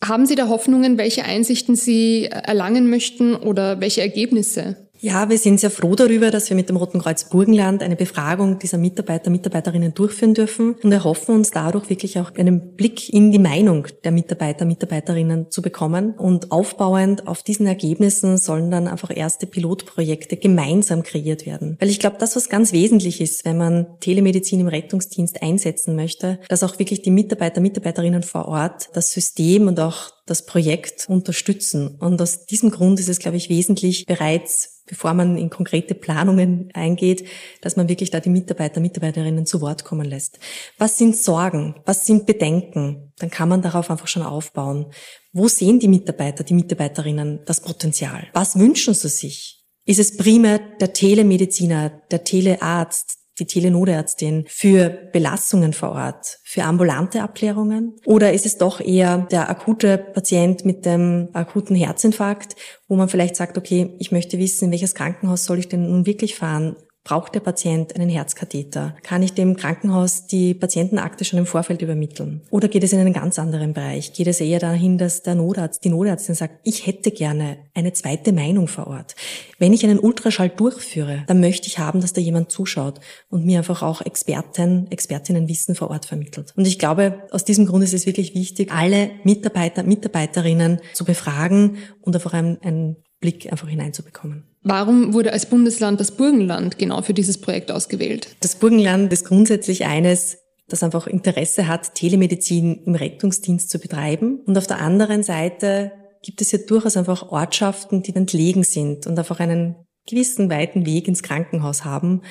Haben 0.03 0.25
Sie 0.25 0.35
da 0.35 0.49
Hoffnungen, 0.49 0.97
welche 0.97 1.23
Einsichten 1.23 1.77
Sie 1.77 2.25
erlangen 2.25 2.89
möchten 2.89 3.35
oder 3.35 3.79
welche 3.79 4.01
Ergebnisse? 4.01 4.88
Ja, 5.01 5.29
wir 5.29 5.37
sind 5.37 5.61
sehr 5.61 5.71
froh 5.71 5.95
darüber, 5.95 6.29
dass 6.29 6.49
wir 6.49 6.57
mit 6.57 6.67
dem 6.67 6.75
Roten 6.75 6.99
Kreuz 6.99 7.23
Burgenland 7.23 7.81
eine 7.81 7.95
Befragung 7.95 8.59
dieser 8.59 8.77
Mitarbeiter, 8.77 9.29
Mitarbeiterinnen 9.29 9.93
durchführen 9.93 10.33
dürfen 10.33 10.75
und 10.83 10.91
erhoffen 10.91 11.35
uns 11.35 11.51
dadurch 11.51 11.89
wirklich 11.89 12.19
auch 12.19 12.35
einen 12.35 12.75
Blick 12.75 13.07
in 13.07 13.31
die 13.31 13.39
Meinung 13.39 13.87
der 14.03 14.11
Mitarbeiter, 14.11 14.65
Mitarbeiterinnen 14.65 15.51
zu 15.51 15.61
bekommen. 15.61 16.15
Und 16.15 16.51
aufbauend 16.51 17.27
auf 17.27 17.43
diesen 17.43 17.65
Ergebnissen 17.65 18.37
sollen 18.37 18.71
dann 18.71 18.89
einfach 18.89 19.15
erste 19.15 19.47
Pilotprojekte 19.47 20.35
gemeinsam 20.35 21.03
kreiert 21.03 21.45
werden. 21.45 21.77
Weil 21.79 21.89
ich 21.89 21.99
glaube, 21.99 22.17
das, 22.19 22.35
was 22.35 22.49
ganz 22.49 22.73
wesentlich 22.73 23.21
ist, 23.21 23.45
wenn 23.45 23.57
man 23.57 23.87
Telemedizin 24.01 24.59
im 24.59 24.67
Rettungsdienst 24.67 25.41
einsetzen 25.41 25.95
möchte, 25.95 26.39
dass 26.49 26.61
auch 26.61 26.77
wirklich 26.77 27.03
die 27.03 27.11
Mitarbeiter, 27.11 27.61
Mitarbeiterinnen 27.61 28.23
vor 28.23 28.49
Ort 28.49 28.89
das 28.91 29.13
System 29.13 29.67
und 29.67 29.79
auch 29.79 30.18
das 30.29 30.45
Projekt 30.45 31.07
unterstützen. 31.09 31.95
Und 31.99 32.21
aus 32.21 32.45
diesem 32.45 32.69
Grund 32.71 32.99
ist 32.99 33.09
es, 33.09 33.19
glaube 33.19 33.37
ich, 33.37 33.49
wesentlich 33.49 34.05
bereits, 34.05 34.83
bevor 34.85 35.13
man 35.13 35.37
in 35.37 35.49
konkrete 35.49 35.95
Planungen 35.95 36.69
eingeht, 36.73 37.27
dass 37.61 37.75
man 37.75 37.89
wirklich 37.89 38.09
da 38.09 38.19
die 38.19 38.29
Mitarbeiter, 38.29 38.79
Mitarbeiterinnen 38.79 39.45
zu 39.45 39.61
Wort 39.61 39.83
kommen 39.85 40.05
lässt. 40.05 40.39
Was 40.77 40.97
sind 40.97 41.15
Sorgen? 41.15 41.75
Was 41.85 42.05
sind 42.05 42.25
Bedenken? 42.25 43.13
Dann 43.19 43.29
kann 43.29 43.49
man 43.49 43.61
darauf 43.61 43.89
einfach 43.91 44.07
schon 44.07 44.23
aufbauen. 44.23 44.87
Wo 45.31 45.47
sehen 45.47 45.79
die 45.79 45.87
Mitarbeiter, 45.87 46.43
die 46.43 46.53
Mitarbeiterinnen 46.53 47.41
das 47.45 47.61
Potenzial? 47.61 48.27
Was 48.33 48.57
wünschen 48.57 48.93
sie 48.93 49.09
sich? 49.09 49.63
Ist 49.85 49.99
es 49.99 50.17
primär 50.17 50.59
der 50.79 50.93
Telemediziner, 50.93 51.89
der 52.11 52.23
Telearzt, 52.23 53.18
die 53.39 53.45
Telenotärztin 53.45 54.45
für 54.47 54.89
Belastungen 55.11 55.73
vor 55.73 55.91
Ort, 55.91 56.39
für 56.43 56.63
ambulante 56.63 57.21
Abklärungen? 57.21 57.95
Oder 58.05 58.33
ist 58.33 58.45
es 58.45 58.57
doch 58.57 58.79
eher 58.81 59.27
der 59.31 59.49
akute 59.49 59.97
Patient 59.97 60.65
mit 60.65 60.85
dem 60.85 61.29
akuten 61.33 61.75
Herzinfarkt, 61.75 62.55
wo 62.87 62.95
man 62.95 63.09
vielleicht 63.09 63.35
sagt, 63.35 63.57
okay, 63.57 63.95
ich 63.99 64.11
möchte 64.11 64.37
wissen, 64.37 64.65
in 64.65 64.71
welches 64.71 64.95
Krankenhaus 64.95 65.45
soll 65.45 65.59
ich 65.59 65.69
denn 65.69 65.89
nun 65.89 66.05
wirklich 66.05 66.35
fahren? 66.35 66.75
Braucht 67.09 67.33
der 67.33 67.39
Patient 67.39 67.95
einen 67.95 68.07
Herzkatheter? 68.07 68.95
Kann 69.01 69.23
ich 69.23 69.33
dem 69.33 69.57
Krankenhaus 69.57 70.27
die 70.27 70.53
Patientenakte 70.53 71.25
schon 71.25 71.39
im 71.39 71.47
Vorfeld 71.47 71.81
übermitteln? 71.81 72.43
Oder 72.51 72.67
geht 72.67 72.83
es 72.83 72.93
in 72.93 72.99
einen 72.99 73.13
ganz 73.13 73.39
anderen 73.39 73.73
Bereich? 73.73 74.13
Geht 74.13 74.27
es 74.27 74.39
eher 74.39 74.59
dahin, 74.59 74.99
dass 74.99 75.23
der 75.23 75.33
Notarzt, 75.33 75.83
die 75.83 75.89
Notärztin 75.89 76.35
sagt, 76.35 76.59
ich 76.63 76.85
hätte 76.85 77.09
gerne 77.09 77.57
eine 77.73 77.93
zweite 77.93 78.31
Meinung 78.31 78.67
vor 78.67 78.85
Ort. 78.85 79.15
Wenn 79.57 79.73
ich 79.73 79.83
einen 79.83 79.97
Ultraschall 79.97 80.49
durchführe, 80.49 81.23
dann 81.25 81.39
möchte 81.39 81.65
ich 81.65 81.79
haben, 81.79 81.99
dass 81.99 82.13
da 82.13 82.21
jemand 82.21 82.51
zuschaut 82.51 82.99
und 83.31 83.43
mir 83.43 83.57
einfach 83.57 83.81
auch 83.81 84.01
Experten, 84.01 84.85
Expertinnen 84.91 85.49
Wissen 85.49 85.73
vor 85.73 85.89
Ort 85.89 86.05
vermittelt. 86.05 86.53
Und 86.57 86.67
ich 86.67 86.77
glaube, 86.77 87.23
aus 87.31 87.43
diesem 87.43 87.65
Grund 87.65 87.83
ist 87.83 87.95
es 87.95 88.05
wirklich 88.05 88.35
wichtig, 88.35 88.71
alle 88.71 89.09
Mitarbeiter, 89.23 89.81
Mitarbeiterinnen 89.81 90.79
zu 90.93 91.05
befragen 91.05 91.77
und 92.01 92.15
einfach 92.15 92.33
einen, 92.33 92.61
einen 92.61 92.97
Blick 93.19 93.51
einfach 93.51 93.67
hineinzubekommen. 93.67 94.48
Warum 94.61 95.13
wurde 95.13 95.31
als 95.31 95.45
Bundesland 95.45 95.99
das 95.99 96.11
Burgenland 96.11 96.77
genau 96.77 97.01
für 97.01 97.13
dieses 97.13 97.39
Projekt 97.39 97.71
ausgewählt? 97.71 98.35
Das 98.41 98.55
Burgenland 98.55 99.11
ist 99.13 99.25
grundsätzlich 99.25 99.85
eines, 99.85 100.37
das 100.67 100.83
einfach 100.83 101.07
Interesse 101.07 101.67
hat, 101.67 101.95
Telemedizin 101.95 102.83
im 102.85 102.95
Rettungsdienst 102.95 103.69
zu 103.69 103.79
betreiben. 103.79 104.41
Und 104.45 104.57
auf 104.57 104.67
der 104.67 104.79
anderen 104.79 105.23
Seite 105.23 105.91
gibt 106.21 106.41
es 106.41 106.51
ja 106.51 106.59
durchaus 106.59 106.97
einfach 106.97 107.31
Ortschaften, 107.31 108.03
die 108.03 108.13
entlegen 108.13 108.63
sind 108.63 109.07
und 109.07 109.17
einfach 109.17 109.39
einen 109.39 109.75
gewissen 110.07 110.49
weiten 110.49 110.85
Weg 110.85 111.07
ins 111.07 111.23
Krankenhaus 111.23 111.85
haben. 111.85 112.23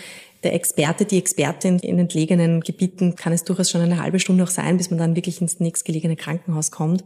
Der 0.44 0.54
Experte, 0.54 1.04
die 1.04 1.18
Expertin 1.18 1.78
in 1.78 1.99
entlegenen 1.99 2.61
Gebieten 2.61 3.16
kann 3.16 3.32
es 3.32 3.44
durchaus 3.44 3.70
schon 3.70 3.80
eine 3.80 4.00
halbe 4.00 4.20
Stunde 4.20 4.44
auch 4.44 4.49
sein, 4.49 4.76
bis 4.76 4.90
man 4.90 4.99
dann 4.99 5.16
wirklich 5.16 5.40
ins 5.40 5.58
nächstgelegene 5.58 6.16
Krankenhaus 6.16 6.70
kommt. 6.70 7.04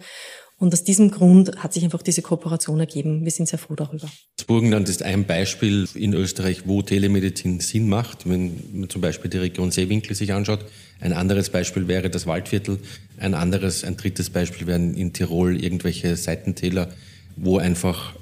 Und 0.63 0.73
aus 0.73 0.85
diesem 0.85 1.11
Grund 1.11 1.57
hat 1.57 1.73
sich 1.73 1.83
einfach 1.83 2.03
diese 2.03 2.23
Kooperation 2.23 2.79
ergeben. 2.79 3.25
Wir 3.25 3.33
sind 3.33 3.49
sehr 3.49 3.59
froh 3.59 3.75
darüber. 3.75 4.09
Das 4.37 4.47
Burgenland 4.47 4.89
ist 4.89 5.03
ein 5.03 5.25
Beispiel 5.27 5.89
in 5.95 6.15
Österreich, 6.15 6.69
wo 6.69 6.83
Telemedizin 6.83 7.59
Sinn 7.59 7.89
macht. 7.89 8.31
Wenn 8.31 8.53
man 8.73 8.89
zum 8.89 9.01
Beispiel 9.01 9.29
die 9.29 9.39
Region 9.39 9.73
Seewinkel 9.73 10.15
sich 10.15 10.33
anschaut. 10.33 10.65
Ein 11.01 11.15
anderes 11.15 11.51
Beispiel 11.51 11.89
wäre 11.89 12.11
das 12.11 12.29
Waldviertel. 12.29 12.79
Ein 13.19 13.35
anderes, 13.35 13.83
ein 13.83 13.97
drittes 13.97 14.31
Beispiel 14.31 14.69
wären 14.69 14.95
in 14.95 15.13
Tirol 15.13 15.61
irgendwelche 15.61 16.15
Seitentäler, 16.15 16.91
wo 17.35 17.59
einfach 17.59 18.15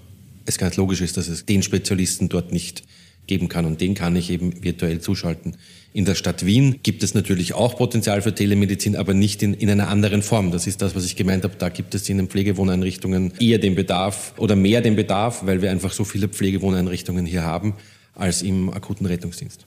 es 0.47 0.57
ganz 0.57 0.79
logisch 0.79 1.03
ist, 1.03 1.19
dass 1.19 1.29
es 1.29 1.45
den 1.45 1.63
Spezialisten 1.63 2.31
dort 2.31 2.53
nicht 2.53 2.85
geben 3.31 3.49
kann. 3.49 3.65
Und 3.65 3.81
den 3.81 3.95
kann 3.95 4.17
ich 4.17 4.29
eben 4.29 4.63
virtuell 4.63 5.01
zuschalten. 5.01 5.57
In 5.93 6.05
der 6.05 6.17
Stadt 6.17 6.45
Wien 6.45 6.81
gibt 6.83 7.03
es 7.03 7.15
natürlich 7.15 7.55
auch 7.55 7.77
Potenzial 7.77 8.23
für 8.23 8.35
Telemedizin, 8.35 8.97
aber 8.97 9.15
nicht 9.15 9.43
in, 9.43 9.55
in 9.55 9.71
einer 9.71 9.89
anderen 9.89 10.23
Form. 10.23 10.51
Das 10.51 10.67
ist 10.67 10.83
das, 10.83 10.95
was 10.95 11.07
ich 11.07 11.17
gemeint 11.17 11.45
habe. 11.45 11.55
Da 11.57 11.69
gibt 11.69 11.95
es 11.95 12.09
in 12.09 12.17
den 12.17 12.29
Pflegewohneinrichtungen 12.29 13.33
eher 13.39 13.59
den 13.59 13.77
Bedarf 13.77 14.35
oder 14.37 14.57
mehr 14.57 14.81
den 14.81 14.97
Bedarf, 14.97 15.47
weil 15.47 15.63
wir 15.63 15.71
einfach 15.71 15.93
so 15.93 16.05
viele 16.05 16.29
Pflegewohneinrichtungen 16.29 17.25
hier 17.25 17.45
haben, 17.45 17.75
als 18.15 18.43
im 18.43 18.69
akuten 18.69 19.07
Rettungsdienst. 19.07 19.65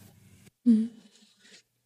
Mhm. 0.65 0.89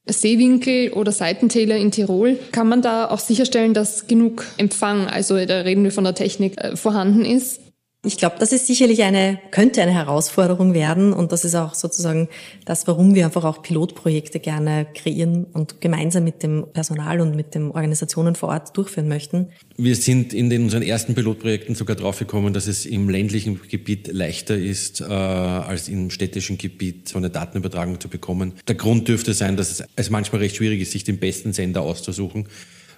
Seewinkel 0.09 0.93
oder 0.93 1.11
Seitentäler 1.11 1.77
in 1.77 1.91
Tirol, 1.91 2.39
kann 2.51 2.67
man 2.69 2.81
da 2.81 3.09
auch 3.09 3.19
sicherstellen, 3.19 3.73
dass 3.73 4.07
genug 4.07 4.45
Empfang, 4.57 5.07
also 5.07 5.33
da 5.45 5.61
reden 5.61 5.83
wir 5.83 5.91
von 5.91 6.05
der 6.05 6.15
Technik, 6.15 6.59
äh, 6.59 6.75
vorhanden 6.75 7.25
ist? 7.25 7.59
Ich 8.05 8.17
glaube, 8.17 8.35
das 8.39 8.53
ist 8.53 8.67
sicherlich 8.67 9.01
eine, 9.03 9.39
könnte 9.49 9.81
eine 9.81 9.91
Herausforderung 9.91 10.75
werden 10.75 11.13
und 11.13 11.31
das 11.31 11.43
ist 11.43 11.55
auch 11.55 11.73
sozusagen 11.73 12.29
das, 12.63 12.87
warum 12.87 13.15
wir 13.15 13.25
einfach 13.25 13.43
auch 13.43 13.63
Pilotprojekte 13.63 14.39
gerne 14.39 14.85
kreieren 14.93 15.45
und 15.45 15.81
gemeinsam 15.81 16.23
mit 16.23 16.43
dem 16.43 16.67
Personal 16.73 17.19
und 17.21 17.35
mit 17.35 17.55
den 17.55 17.71
Organisationen 17.71 18.35
vor 18.35 18.49
Ort 18.49 18.77
durchführen 18.77 19.07
möchten. 19.07 19.49
Wir 19.77 19.95
sind 19.95 20.31
in 20.31 20.51
den, 20.51 20.65
unseren 20.65 20.83
ersten 20.83 21.15
Pilotprojekten 21.15 21.73
sogar 21.73 21.95
draufgekommen, 21.95 22.53
dass 22.53 22.67
es 22.67 22.85
im 22.85 23.09
ländlichen 23.09 23.59
Gebiet 23.67 24.13
leichter 24.13 24.55
ist, 24.55 25.01
äh, 25.01 25.05
als 25.05 25.89
im 25.89 26.11
städtischen 26.11 26.59
Gebiet 26.59 27.09
so 27.09 27.17
eine 27.17 27.31
Datenübertragung 27.31 27.99
zu 27.99 28.09
bekommen. 28.09 28.53
Der 28.67 28.75
Grund 28.75 29.07
dürfte 29.07 29.33
sein, 29.33 29.57
dass 29.57 29.83
es 29.95 30.09
manchmal 30.11 30.41
recht 30.41 30.55
schwierig 30.55 30.81
ist, 30.81 30.91
sich 30.91 31.03
den 31.03 31.17
besten 31.17 31.51
Sender 31.51 31.81
auszusuchen 31.81 32.47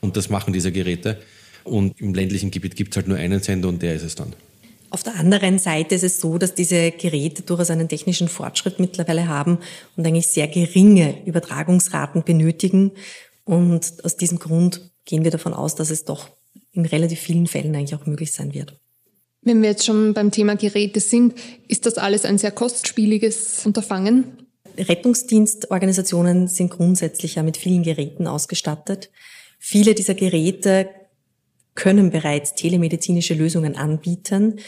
und 0.02 0.18
das 0.18 0.30
machen 0.30 0.52
diese 0.52 0.74
Geräte. 0.74 1.20
Und 1.64 2.00
im 2.02 2.14
ländlichen 2.14 2.52
Gebiet 2.52 2.76
gibt 2.76 2.94
es 2.94 2.98
halt 2.98 3.08
nur 3.08 3.18
einen 3.18 3.42
Sender 3.42 3.70
und 3.70 3.82
der 3.82 3.96
ist 3.96 4.04
es 4.04 4.16
dann. 4.16 4.34
Auf 4.92 5.04
der 5.04 5.16
anderen 5.16 5.60
Seite 5.60 5.96
ist 5.96 6.04
es 6.04 6.20
so, 6.20 6.38
dass 6.38 6.56
diese 6.56 6.92
Geräte 6.92 7.44
durchaus 7.44 7.70
einen 7.70 7.88
technischen 7.88 8.28
Fortschritt 8.28 8.80
mittlerweile 8.80 9.28
haben 9.28 9.60
und 9.96 10.06
eigentlich 10.06 10.28
sehr 10.28 10.48
geringe 10.48 11.16
Übertragungsraten 11.26 12.24
benötigen. 12.24 12.92
Und 13.46 13.94
aus 14.04 14.18
diesem 14.18 14.40
Grund 14.40 14.90
gehen 15.06 15.24
wir 15.24 15.32
davon 15.32 15.54
aus, 15.54 15.76
dass 15.76 15.92
es 15.92 16.06
doch 16.06 16.30
in 16.72 16.86
relativ 16.86 17.20
vielen 17.20 17.48
Fällen 17.48 17.76
eigentlich 17.76 17.96
auch 17.96 18.06
möglich 18.06 18.32
sein 18.34 18.54
wird. 18.54 18.80
Wenn 19.42 19.62
wir 19.62 19.70
jetzt 19.70 19.86
schon 19.86 20.14
beim 20.14 20.32
Thema 20.32 20.56
Geräte 20.56 21.00
sind, 21.00 21.34
ist 21.68 21.86
das 21.86 21.98
alles 21.98 22.26
ein 22.26 22.38
sehr 22.38 22.52
kostspieliges 22.52 23.66
Unterfangen? 23.66 24.38
Rettungsdienstorganisationen 24.78 26.48
sind 26.48 26.72
grundsätzlich 26.72 27.36
ja 27.36 27.44
mit 27.44 27.58
vielen 27.58 27.84
Geräten 27.84 28.28
ausgestattet. 28.28 29.10
Viele 29.58 29.94
dieser 29.94 30.14
Geräte 30.14 30.90
können 31.80 32.12
bereits 32.12 32.56
telemedizinische 32.56 33.34
Lösungen 33.34 33.78
anbieten. 33.78 34.60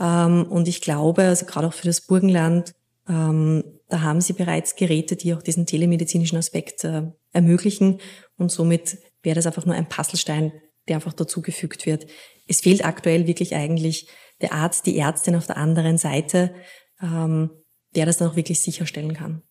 Ähm, 0.00 0.46
und 0.48 0.66
ich 0.66 0.80
glaube, 0.80 1.24
also 1.24 1.44
gerade 1.44 1.66
auch 1.66 1.74
für 1.74 1.86
das 1.86 2.00
Burgenland, 2.00 2.72
ähm, 3.06 3.62
da 3.88 4.00
haben 4.00 4.22
sie 4.22 4.32
bereits 4.32 4.74
Geräte, 4.74 5.14
die 5.14 5.34
auch 5.34 5.42
diesen 5.42 5.66
telemedizinischen 5.66 6.38
Aspekt 6.38 6.84
äh, 6.84 7.02
ermöglichen. 7.32 7.98
Und 8.38 8.50
somit 8.50 8.96
wäre 9.22 9.34
das 9.34 9.46
einfach 9.46 9.66
nur 9.66 9.74
ein 9.74 9.90
Puzzlestein, 9.90 10.52
der 10.88 10.96
einfach 10.96 11.12
dazugefügt 11.12 11.84
wird. 11.84 12.06
Es 12.48 12.62
fehlt 12.62 12.84
aktuell 12.84 13.26
wirklich 13.26 13.54
eigentlich 13.54 14.08
der 14.40 14.54
Arzt, 14.54 14.86
die 14.86 14.98
Ärztin 14.98 15.36
auf 15.36 15.46
der 15.46 15.58
anderen 15.58 15.98
Seite, 15.98 16.54
ähm, 17.02 17.50
der 17.94 18.06
das 18.06 18.16
dann 18.16 18.28
auch 18.30 18.36
wirklich 18.36 18.62
sicherstellen 18.62 19.12
kann. 19.12 19.42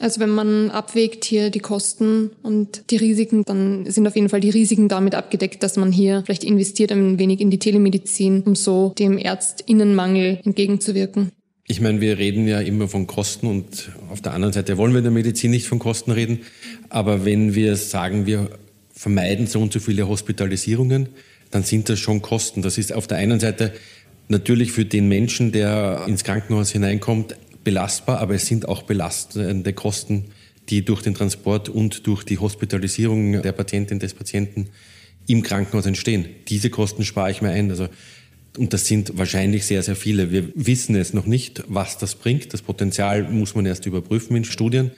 Also 0.00 0.20
wenn 0.20 0.30
man 0.30 0.70
abwägt 0.70 1.24
hier 1.24 1.50
die 1.50 1.60
Kosten 1.60 2.30
und 2.42 2.90
die 2.90 2.96
Risiken, 2.96 3.44
dann 3.44 3.90
sind 3.90 4.06
auf 4.06 4.16
jeden 4.16 4.28
Fall 4.28 4.40
die 4.40 4.50
Risiken 4.50 4.88
damit 4.88 5.14
abgedeckt, 5.14 5.62
dass 5.62 5.76
man 5.76 5.92
hier 5.92 6.22
vielleicht 6.24 6.44
investiert 6.44 6.92
ein 6.92 7.18
wenig 7.18 7.40
in 7.40 7.50
die 7.50 7.58
Telemedizin, 7.58 8.42
um 8.42 8.54
so 8.54 8.94
dem 8.98 9.18
Ärztinnenmangel 9.18 10.40
entgegenzuwirken. 10.44 11.30
Ich 11.68 11.80
meine, 11.80 12.00
wir 12.00 12.18
reden 12.18 12.48
ja 12.48 12.60
immer 12.60 12.88
von 12.88 13.06
Kosten 13.06 13.46
und 13.46 13.92
auf 14.10 14.20
der 14.20 14.34
anderen 14.34 14.52
Seite 14.52 14.76
wollen 14.76 14.92
wir 14.92 14.98
in 14.98 15.04
der 15.04 15.12
Medizin 15.12 15.52
nicht 15.52 15.68
von 15.68 15.78
Kosten 15.78 16.10
reden. 16.10 16.40
Aber 16.88 17.24
wenn 17.24 17.54
wir 17.54 17.76
sagen, 17.76 18.26
wir 18.26 18.50
vermeiden 18.92 19.46
so 19.46 19.60
und 19.60 19.72
so 19.72 19.80
viele 19.80 20.08
Hospitalisierungen, 20.08 21.08
dann 21.50 21.62
sind 21.62 21.88
das 21.88 22.00
schon 22.00 22.20
Kosten. 22.20 22.62
Das 22.62 22.78
ist 22.78 22.92
auf 22.92 23.06
der 23.06 23.18
einen 23.18 23.40
Seite 23.40 23.72
natürlich 24.28 24.72
für 24.72 24.84
den 24.84 25.08
Menschen, 25.08 25.52
der 25.52 26.04
ins 26.08 26.24
Krankenhaus 26.24 26.70
hineinkommt, 26.70 27.36
belastbar, 27.64 28.18
aber 28.18 28.34
es 28.34 28.46
sind 28.46 28.68
auch 28.68 28.82
belastende 28.82 29.72
Kosten, 29.72 30.26
die 30.68 30.84
durch 30.84 31.02
den 31.02 31.14
Transport 31.14 31.68
und 31.68 32.06
durch 32.06 32.24
die 32.24 32.38
Hospitalisierung 32.38 33.42
der 33.42 33.52
Patientin, 33.52 33.98
des 33.98 34.14
Patienten 34.14 34.68
im 35.26 35.42
Krankenhaus 35.42 35.86
entstehen. 35.86 36.26
Diese 36.48 36.70
Kosten 36.70 37.04
spare 37.04 37.30
ich 37.30 37.42
mir 37.42 37.50
ein. 37.50 37.70
Also, 37.70 37.88
und 38.56 38.72
das 38.72 38.86
sind 38.86 39.16
wahrscheinlich 39.16 39.64
sehr, 39.64 39.82
sehr 39.82 39.96
viele. 39.96 40.30
Wir 40.30 40.48
wissen 40.54 40.94
es 40.94 41.14
noch 41.14 41.26
nicht, 41.26 41.64
was 41.68 41.98
das 41.98 42.14
bringt. 42.14 42.52
Das 42.52 42.62
Potenzial 42.62 43.24
muss 43.24 43.54
man 43.54 43.66
erst 43.66 43.86
überprüfen 43.86 44.36
in 44.36 44.44
Studien. 44.44 44.90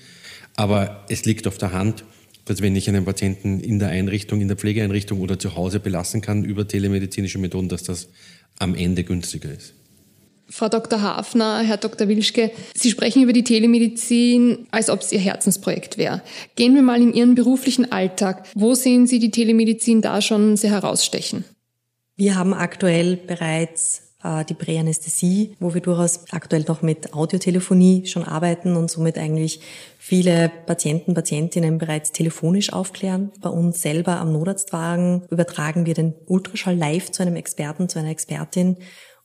Aber 0.57 1.05
es 1.09 1.25
liegt 1.25 1.47
auf 1.47 1.59
der 1.59 1.73
Hand, 1.73 2.05
dass 2.45 2.61
wenn 2.61 2.77
ich 2.77 2.89
einen 2.89 3.05
Patienten 3.05 3.61
in 3.61 3.79
der 3.79 3.89
Einrichtung, 3.89 4.41
in 4.41 4.49
der 4.49 4.57
Pflegeeinrichtung 4.57 5.21
oder 5.21 5.39
zu 5.39 5.57
Hause 5.57 5.81
belassen 5.81 6.21
kann 6.21 6.45
über 6.45 6.69
telemedizinische 6.69 7.39
Methoden, 7.39 7.69
dass 7.69 7.85
das 7.85 8.09
am 8.59 8.75
Ende 8.75 9.05
günstiger 9.05 9.51
ist. 9.51 9.75
Frau 10.49 10.69
Dr. 10.69 11.03
Hafner, 11.03 11.61
Herr 11.61 11.79
Dr. 11.79 12.09
Wilschke, 12.09 12.51
Sie 12.75 12.91
sprechen 12.91 13.23
über 13.23 13.33
die 13.33 13.45
Telemedizin, 13.45 14.67
als 14.71 14.91
ob 14.91 15.01
es 15.01 15.13
Ihr 15.13 15.21
Herzensprojekt 15.21 15.99
wäre. 15.99 16.23
Gehen 16.57 16.75
wir 16.75 16.83
mal 16.83 17.01
in 17.01 17.13
Ihren 17.13 17.35
beruflichen 17.35 17.91
Alltag. 17.91 18.47
Wo 18.55 18.75
sehen 18.75 19.07
Sie 19.07 19.19
die 19.19 19.31
Telemedizin 19.31 20.03
da 20.03 20.21
schon 20.21 20.57
sehr 20.57 20.71
herausstechen? 20.71 21.45
Wir 22.17 22.37
haben 22.37 22.55
aktuell 22.55 23.17
bereits 23.17 24.05
äh, 24.25 24.45
die 24.45 24.55
Präanästhesie, 24.55 25.57
wo 25.61 25.75
wir 25.75 25.81
durchaus 25.81 26.33
aktuell 26.33 26.65
noch 26.67 26.83
mit 26.83 27.15
Audiotelefonie 27.15 28.07
schon 28.07 28.25
arbeiten 28.25 28.77
und 28.77 28.91
somit 28.91 29.19
eigentlich 29.19 29.61
viele 29.99 30.51
Patienten, 30.67 31.15
Patientinnen 31.15 31.79
bereits 31.79 32.13
telefonisch 32.13 32.73
aufklären. 32.73 33.33
Bei 33.41 33.51
uns 33.51 33.83
selber 33.83 34.17
am 34.17 34.33
Notarztwagen 34.33 35.25
übertragen 35.31 35.87
wir 35.87 35.95
den 35.95 36.15
Ultraschall 36.27 36.77
live 36.77 37.11
zu 37.11 37.23
einem 37.23 37.37
Experten, 37.37 37.89
zu 37.89 37.99
einer 37.99 38.11
Expertin 38.11 38.77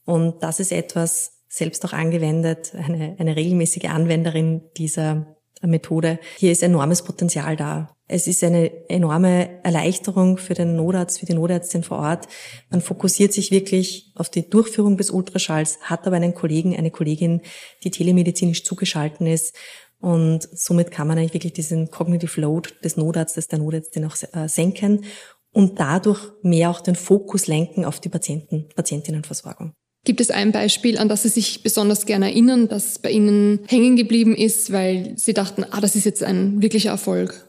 und 0.09 0.41
das 0.41 0.59
ist 0.59 0.71
etwas, 0.71 1.33
selbst 1.47 1.85
auch 1.85 1.93
angewendet, 1.93 2.73
eine, 2.73 3.15
eine 3.19 3.35
regelmäßige 3.35 3.85
Anwenderin 3.85 4.61
dieser 4.75 5.37
Methode. 5.61 6.17
Hier 6.37 6.51
ist 6.51 6.63
enormes 6.63 7.03
Potenzial 7.03 7.55
da. 7.55 7.95
Es 8.07 8.25
ist 8.25 8.43
eine 8.43 8.89
enorme 8.89 9.63
Erleichterung 9.63 10.39
für 10.39 10.55
den 10.55 10.75
Notarzt, 10.75 11.19
für 11.19 11.27
die 11.27 11.35
Notärztin 11.35 11.83
vor 11.83 11.99
Ort. 11.99 12.27
Man 12.71 12.81
fokussiert 12.81 13.33
sich 13.33 13.51
wirklich 13.51 14.11
auf 14.15 14.29
die 14.29 14.49
Durchführung 14.49 14.97
des 14.97 15.11
Ultraschalls, 15.11 15.77
hat 15.83 16.07
aber 16.07 16.15
einen 16.15 16.33
Kollegen, 16.33 16.75
eine 16.75 16.89
Kollegin, 16.89 17.43
die 17.83 17.91
telemedizinisch 17.91 18.63
zugeschalten 18.63 19.27
ist. 19.27 19.55
Und 19.99 20.49
somit 20.51 20.89
kann 20.89 21.07
man 21.07 21.19
eigentlich 21.19 21.35
wirklich 21.35 21.53
diesen 21.53 21.91
Cognitive 21.91 22.41
Load 22.41 22.71
des 22.83 22.97
Notarztes, 22.97 23.47
der 23.47 23.59
Notärztin 23.59 24.05
auch 24.05 24.15
äh, 24.33 24.49
senken 24.49 25.05
und 25.51 25.79
dadurch 25.79 26.31
mehr 26.41 26.71
auch 26.71 26.81
den 26.81 26.95
Fokus 26.95 27.45
lenken 27.45 27.85
auf 27.85 27.99
die 27.99 28.09
Patienten, 28.09 28.69
Patientinnenversorgung. 28.75 29.73
Gibt 30.09 30.21
es 30.21 30.31
ein 30.31 30.51
Beispiel, 30.51 30.97
an 30.97 31.07
das 31.07 31.21
Sie 31.21 31.29
sich 31.29 31.61
besonders 31.61 32.07
gerne 32.07 32.31
erinnern, 32.31 32.67
das 32.67 32.97
bei 32.97 33.11
Ihnen 33.11 33.59
hängen 33.67 33.95
geblieben 33.95 34.35
ist, 34.35 34.71
weil 34.71 35.13
Sie 35.15 35.35
dachten, 35.35 35.63
ah, 35.69 35.79
das 35.81 35.95
ist 35.95 36.03
jetzt 36.03 36.23
ein 36.23 36.63
wirklicher 36.63 36.89
Erfolg? 36.89 37.47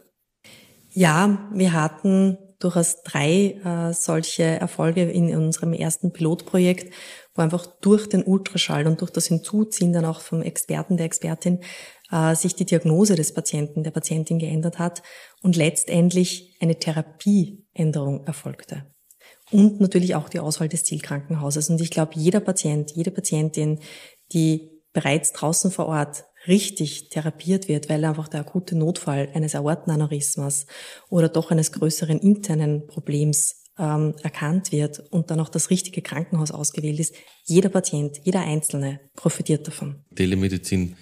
Ja, 0.93 1.49
wir 1.55 1.73
hatten 1.73 2.37
durchaus 2.59 3.03
drei 3.03 3.59
äh, 3.65 3.95
solche 3.95 4.43
Erfolge 4.43 5.05
in 5.05 5.35
unserem 5.35 5.73
ersten 5.73 6.13
Pilotprojekt, 6.13 6.93
wo 7.35 7.41
einfach 7.41 7.67
durch 7.81 8.11
den 8.11 8.25
Ultraschall 8.25 8.87
und 8.87 9.01
durch 9.01 9.11
das 9.11 9.29
Hinzuziehen 9.29 9.95
dann 9.95 10.05
auch 10.05 10.21
vom 10.21 10.43
Experten, 10.43 10.99
der 10.99 11.07
Expertin, 11.07 11.61
äh, 12.13 12.35
sich 12.35 12.57
die 12.57 12.67
Diagnose 12.67 13.15
des 13.15 13.33
Patienten, 13.33 13.85
der 13.85 13.93
Patientin 13.93 14.39
geändert 14.39 14.79
hat 14.79 15.03
und 15.41 15.57
letztendlich 15.57 16.59
eine 16.61 16.79
Therapieänderung 16.79 18.27
erfolgte 18.27 18.85
und 19.51 19.81
natürlich 19.81 20.15
auch 20.15 20.29
die 20.29 20.41
Auswahl 20.41 20.69
des 20.69 20.85
Zielkrankenhauses. 20.85 21.71
Und 21.71 21.81
ich 21.81 21.91
glaube, 21.91 22.13
jeder 22.15 22.41
Patient, 22.41 22.93
jede 22.93 23.11
Patientin, 23.11 23.79
die 24.33 24.71
bereits 24.93 25.33
draußen 25.33 25.71
vor 25.71 25.87
Ort 25.87 26.25
richtig 26.47 27.11
therapiert 27.11 27.69
wird, 27.69 27.89
weil 27.89 28.05
einfach 28.05 28.29
der 28.29 28.41
akute 28.41 28.77
Notfall 28.77 29.29
eines 29.35 29.55
Aortenaneurysmas 29.55 30.67
oder 31.09 31.29
doch 31.29 31.51
eines 31.51 31.73
größeren 31.73 32.19
internen 32.19 32.87
Problems 32.87 33.65
ähm, 33.79 34.15
erkannt 34.23 34.73
wird 34.73 35.01
und 35.11 35.31
dann 35.31 35.41
auch 35.41 35.49
das 35.49 35.71
richtige 35.71 36.03
Krankenhaus 36.03 36.51
ausgewählt 36.51 36.99
ist, 36.99 37.15
jeder 37.45 37.69
Patient, 37.69 38.21
jeder 38.25 38.41
Einzelne 38.41 39.01
profitiert 39.15 39.67
davon. 39.67 40.05
Telemedizin 40.15 40.97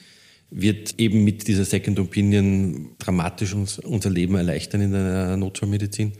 wird 0.51 0.99
eben 0.99 1.25
mit 1.25 1.47
dieser 1.47 1.65
Second 1.65 1.99
Opinion 2.01 2.95
dramatisch 2.99 3.55
uns, 3.55 3.79
unser 3.79 4.11
Leben 4.11 4.35
erleichtern 4.35 4.81
in 4.81 4.93
der 4.93 5.37
Notfallmedizin. 5.37 6.15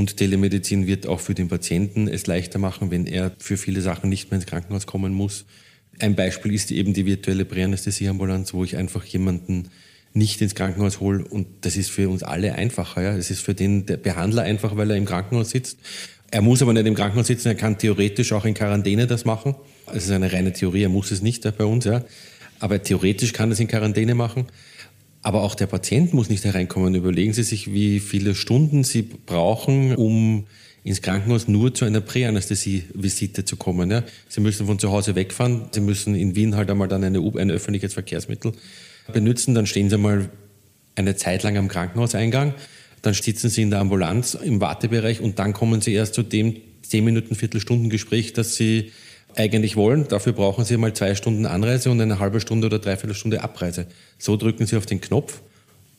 Und 0.00 0.16
Telemedizin 0.16 0.86
wird 0.86 1.06
auch 1.06 1.20
für 1.20 1.34
den 1.34 1.48
Patienten 1.48 2.08
es 2.08 2.26
leichter 2.26 2.58
machen, 2.58 2.90
wenn 2.90 3.04
er 3.04 3.32
für 3.38 3.58
viele 3.58 3.82
Sachen 3.82 4.08
nicht 4.08 4.30
mehr 4.30 4.40
ins 4.40 4.46
Krankenhaus 4.46 4.86
kommen 4.86 5.12
muss. 5.12 5.44
Ein 5.98 6.16
Beispiel 6.16 6.54
ist 6.54 6.70
eben 6.70 6.94
die 6.94 7.04
virtuelle 7.04 7.44
Präanästhesieambulanz, 7.44 8.54
wo 8.54 8.64
ich 8.64 8.78
einfach 8.78 9.04
jemanden 9.04 9.68
nicht 10.14 10.40
ins 10.40 10.54
Krankenhaus 10.54 11.00
hole 11.00 11.22
und 11.22 11.48
das 11.60 11.76
ist 11.76 11.90
für 11.90 12.08
uns 12.08 12.22
alle 12.22 12.54
einfacher. 12.54 13.02
Ja. 13.02 13.14
Es 13.14 13.30
ist 13.30 13.42
für 13.42 13.52
den 13.52 13.84
Behandler 13.84 14.40
einfach, 14.40 14.74
weil 14.74 14.90
er 14.90 14.96
im 14.96 15.04
Krankenhaus 15.04 15.50
sitzt. 15.50 15.78
Er 16.30 16.40
muss 16.40 16.62
aber 16.62 16.72
nicht 16.72 16.86
im 16.86 16.94
Krankenhaus 16.94 17.26
sitzen, 17.26 17.48
er 17.48 17.54
kann 17.54 17.76
theoretisch 17.76 18.32
auch 18.32 18.46
in 18.46 18.54
Quarantäne 18.54 19.06
das 19.06 19.26
machen. 19.26 19.54
Es 19.92 20.06
ist 20.06 20.12
eine 20.12 20.32
reine 20.32 20.54
Theorie, 20.54 20.84
er 20.84 20.88
muss 20.88 21.10
es 21.10 21.20
nicht 21.20 21.42
bei 21.58 21.64
uns, 21.64 21.84
ja. 21.84 22.06
Aber 22.58 22.82
theoretisch 22.82 23.34
kann 23.34 23.50
er 23.50 23.52
es 23.52 23.60
in 23.60 23.68
Quarantäne 23.68 24.14
machen. 24.14 24.46
Aber 25.22 25.42
auch 25.42 25.54
der 25.54 25.66
Patient 25.66 26.14
muss 26.14 26.30
nicht 26.30 26.44
hereinkommen. 26.44 26.94
Überlegen 26.94 27.32
Sie 27.32 27.42
sich, 27.42 27.72
wie 27.72 28.00
viele 28.00 28.34
Stunden 28.34 28.84
Sie 28.84 29.02
brauchen, 29.02 29.94
um 29.94 30.46
ins 30.82 31.02
Krankenhaus 31.02 31.46
nur 31.46 31.74
zu 31.74 31.84
einer 31.84 32.00
Präanästhesie-Visite 32.00 33.44
zu 33.44 33.56
kommen. 33.56 33.90
Ja? 33.90 34.02
Sie 34.28 34.40
müssen 34.40 34.66
von 34.66 34.78
zu 34.78 34.90
Hause 34.90 35.14
wegfahren. 35.14 35.66
Sie 35.72 35.80
müssen 35.80 36.14
in 36.14 36.36
Wien 36.36 36.56
halt 36.56 36.70
einmal 36.70 36.88
dann 36.88 37.04
eine, 37.04 37.18
ein 37.18 37.50
öffentliches 37.50 37.92
Verkehrsmittel 37.92 38.52
benutzen. 39.12 39.54
Dann 39.54 39.66
stehen 39.66 39.90
Sie 39.90 39.98
mal 39.98 40.30
eine 40.94 41.16
Zeit 41.16 41.42
lang 41.42 41.58
am 41.58 41.68
Krankenhauseingang. 41.68 42.54
Dann 43.02 43.14
sitzen 43.14 43.50
Sie 43.50 43.62
in 43.62 43.70
der 43.70 43.80
Ambulanz 43.80 44.34
im 44.34 44.60
Wartebereich 44.60 45.20
und 45.20 45.38
dann 45.38 45.52
kommen 45.52 45.80
Sie 45.82 45.92
erst 45.92 46.14
zu 46.14 46.22
dem 46.22 46.56
10 46.82 47.04
Minuten, 47.04 47.34
Viertelstunden 47.34 47.90
Gespräch, 47.90 48.32
das 48.32 48.54
Sie 48.54 48.92
eigentlich 49.36 49.76
wollen. 49.76 50.06
Dafür 50.08 50.32
brauchen 50.32 50.64
Sie 50.64 50.76
mal 50.76 50.92
zwei 50.92 51.14
Stunden 51.14 51.46
Anreise 51.46 51.90
und 51.90 52.00
eine 52.00 52.18
halbe 52.18 52.40
Stunde 52.40 52.66
oder 52.66 52.78
dreiviertel 52.78 53.14
Stunde 53.14 53.42
Abreise. 53.42 53.86
So 54.18 54.36
drücken 54.36 54.66
Sie 54.66 54.76
auf 54.76 54.86
den 54.86 55.00
Knopf 55.00 55.40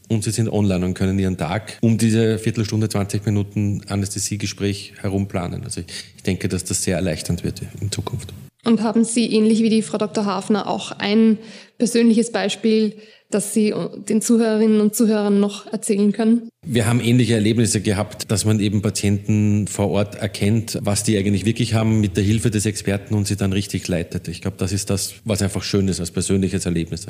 und 0.10 0.24
Sie 0.24 0.32
sind 0.32 0.50
online 0.50 0.86
und 0.86 0.94
können 0.94 1.18
Ihren 1.18 1.38
Tag 1.38 1.78
um 1.82 1.98
diese 1.98 2.38
Viertelstunde, 2.38 2.90
20 2.90 3.26
Minuten 3.26 3.82
Anästhesiegespräch 3.88 4.94
herum 5.02 5.28
planen. 5.28 5.64
Also 5.64 5.82
ich, 5.82 6.24
denke, 6.24 6.48
dass 6.48 6.64
das 6.64 6.84
sehr 6.84 6.98
erleichternd 6.98 7.44
wird 7.44 7.62
in 7.80 7.92
Zukunft. 7.92 8.34
Und 8.64 8.84
haben 8.84 9.04
Sie 9.04 9.34
ähnlich 9.34 9.64
wie 9.64 9.70
die 9.70 9.82
Frau 9.82 9.98
Dr. 9.98 10.26
Hafner 10.26 10.68
auch 10.68 10.92
ein 10.92 11.40
persönliches 11.80 12.32
Beispiel, 12.32 12.94
das 13.34 13.54
Sie 13.54 13.74
den 14.10 14.22
Zuhörerinnen 14.22 14.82
und 14.82 14.96
Zuhörern 14.96 15.40
noch 15.40 15.72
erzählen 15.72 16.12
können? 16.12 16.50
Wir 16.66 16.86
haben 16.86 17.00
ähnliche 17.00 17.34
Erlebnisse 17.34 17.82
gehabt, 17.82 18.32
dass 18.32 18.46
man 18.46 18.60
eben 18.60 18.82
Patienten 18.82 19.68
vor 19.68 19.90
Ort 19.90 20.16
erkennt, 20.16 20.78
was 20.82 21.04
die 21.04 21.18
eigentlich 21.18 21.46
wirklich 21.46 21.74
haben 21.74 22.02
mit 22.02 22.18
der 22.18 22.24
Hilfe 22.24 22.52
des 22.52 22.66
Experten 22.66 23.16
und 23.16 23.28
sie 23.28 23.36
dann 23.36 23.54
richtig 23.54 23.88
leitet. 23.88 24.28
Ich 24.28 24.42
glaube, 24.42 24.58
das 24.58 24.72
ist 24.72 24.90
das, 24.90 25.16
was 25.26 25.42
einfach 25.42 25.64
schön 25.64 25.88
ist 25.88 26.00
als 26.00 26.12
persönliches 26.12 26.66
Erlebnis. 26.66 27.08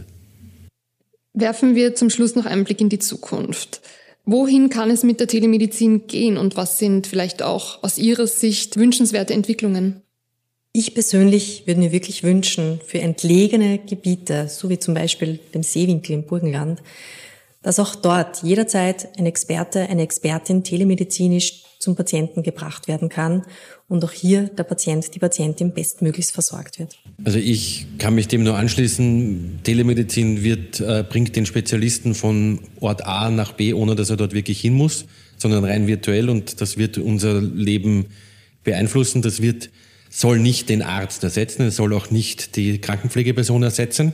Werfen 1.34 1.76
wir 1.76 1.96
zum 1.96 2.10
Schluss 2.10 2.36
noch 2.36 2.46
einen 2.46 2.64
Blick 2.64 2.82
in 2.82 2.90
die 2.90 3.00
Zukunft. 3.00 3.82
Wohin 4.26 4.70
kann 4.70 4.92
es 4.92 5.04
mit 5.04 5.20
der 5.20 5.28
Telemedizin 5.28 6.08
gehen 6.08 6.38
und 6.38 6.56
was 6.56 6.78
sind 6.78 7.08
vielleicht 7.08 7.42
auch 7.42 7.84
aus 7.84 7.98
Ihrer 7.98 8.28
Sicht 8.28 8.78
wünschenswerte 8.78 9.34
Entwicklungen? 9.34 10.02
Ich 10.74 10.94
persönlich 10.94 11.64
würde 11.66 11.82
mir 11.82 11.92
wirklich 11.92 12.24
wünschen, 12.24 12.80
für 12.86 13.00
entlegene 13.00 13.78
Gebiete, 13.78 14.48
so 14.48 14.70
wie 14.70 14.80
zum 14.80 14.94
Beispiel 14.94 15.38
dem 15.54 15.64
Seewinkel 15.64 16.14
im 16.14 16.24
Burgenland, 16.24 16.82
dass 17.62 17.78
auch 17.78 17.94
dort 17.94 18.42
jederzeit 18.42 19.10
ein 19.20 19.26
Experte, 19.26 19.82
eine 19.82 20.02
Expertin 20.02 20.64
telemedizinisch 20.64 21.64
zum 21.78 21.98
Patienten 21.98 22.42
gebracht 22.42 22.88
werden 22.88 23.10
kann 23.10 23.44
und 23.90 24.06
auch 24.06 24.14
hier 24.14 24.44
der 24.44 24.64
Patient, 24.64 25.14
die 25.14 25.20
Patientin 25.20 25.74
bestmöglichst 25.74 26.32
versorgt 26.32 26.80
wird. 26.80 26.98
Also 27.26 27.38
ich 27.38 27.88
kann 27.98 28.16
mich 28.16 28.30
dem 28.30 28.44
nur 28.44 28.56
anschließen. 28.56 29.60
Telemedizin 29.64 30.42
wird, 30.42 30.80
äh, 30.80 31.04
bringt 31.08 31.36
den 31.36 31.46
Spezialisten 31.46 32.16
von 32.16 32.60
Ort 32.80 33.06
A 33.06 33.30
nach 33.30 33.52
B, 33.52 33.74
ohne 33.74 33.96
dass 33.96 34.10
er 34.10 34.16
dort 34.16 34.34
wirklich 34.34 34.62
hin 34.62 34.74
muss, 34.74 35.06
sondern 35.38 35.66
rein 35.66 35.88
virtuell 35.88 36.30
und 36.30 36.62
das 36.62 36.78
wird 36.78 36.98
unser 36.98 37.42
Leben 37.42 38.06
beeinflussen. 38.64 39.22
Das 39.22 39.42
wird 39.42 39.70
soll 40.12 40.40
nicht 40.40 40.70
den 40.70 40.84
Arzt 40.84 41.24
ersetzen, 41.24 41.64
es 41.64 41.78
soll 41.78 41.94
auch 41.94 42.12
nicht 42.12 42.56
die 42.58 42.80
Krankenpflegeperson 42.80 43.64
ersetzen. 43.64 44.14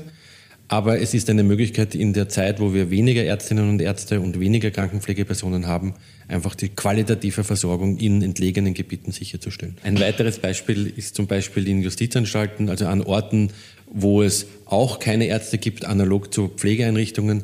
Aber 0.70 1.00
es 1.00 1.14
ist 1.14 1.30
eine 1.30 1.44
Möglichkeit 1.44 1.96
in 1.96 2.12
der 2.12 2.28
Zeit, 2.28 2.60
wo 2.60 2.74
wir 2.74 2.92
weniger 2.92 3.24
Ärztinnen 3.24 3.70
und 3.70 3.82
Ärzte 3.82 4.20
und 4.20 4.38
weniger 4.40 4.70
Krankenpflegepersonen 4.70 5.66
haben, 5.66 5.94
einfach 6.28 6.56
die 6.56 6.68
qualitative 6.68 7.46
Versorgung 7.46 7.98
in 7.98 8.22
entlegenen 8.22 8.74
Gebieten 8.74 9.14
sicherzustellen. 9.14 9.78
Ein 9.84 9.98
weiteres 10.00 10.40
Beispiel 10.40 10.92
ist 10.94 11.16
zum 11.16 11.26
Beispiel 11.26 11.68
in 11.70 11.82
Justizanstalten, 11.82 12.68
also 12.68 12.86
an 12.88 13.02
Orten, 13.02 13.52
wo 13.90 14.22
es 14.22 14.48
auch 14.66 15.00
keine 15.00 15.28
Ärzte 15.28 15.58
gibt, 15.58 15.86
analog 15.86 16.34
zu 16.34 16.50
Pflegeeinrichtungen, 16.50 17.44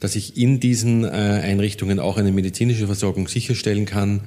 dass 0.00 0.16
ich 0.16 0.36
in 0.36 0.58
diesen 0.58 1.04
äh, 1.04 1.08
Einrichtungen 1.08 2.00
auch 2.00 2.16
eine 2.16 2.32
medizinische 2.32 2.86
Versorgung 2.86 3.28
sicherstellen 3.28 3.86
kann, 3.86 4.22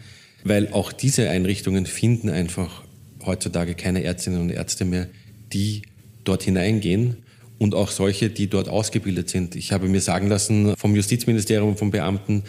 weil 0.45 0.69
auch 0.71 0.93
diese 0.93 1.29
Einrichtungen 1.29 1.85
finden 1.85 2.29
einfach 2.29 2.86
heutzutage 3.27 3.75
keine 3.75 4.03
Ärztinnen 4.03 4.41
und 4.41 4.49
Ärzte 4.49 4.85
mehr, 4.85 5.07
die 5.53 5.83
dort 6.23 6.43
hineingehen 6.43 7.17
und 7.59 7.75
auch 7.75 7.89
solche, 7.91 8.29
die 8.29 8.47
dort 8.47 8.69
ausgebildet 8.69 9.29
sind. 9.29 9.55
Ich 9.55 9.71
habe 9.71 9.87
mir 9.87 10.01
sagen 10.01 10.27
lassen 10.27 10.75
vom 10.77 10.95
Justizministerium, 10.95 11.77
vom 11.77 11.91
Beamten, 11.91 12.43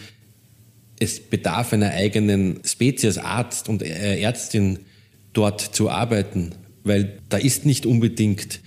es 1.01 1.21
bedarf 1.21 1.73
einer 1.73 1.91
eigenen 1.91 2.61
Spezies 2.65 3.19
Arzt 3.19 3.69
und 3.69 3.83
Ärztin 3.83 4.81
dort 5.33 5.61
zu 5.61 5.91
arbeiten, 5.91 6.51
weil 6.85 7.19
da 7.29 7.37
ist 7.37 7.65
nicht 7.67 7.87
unbedingt, 7.87 8.61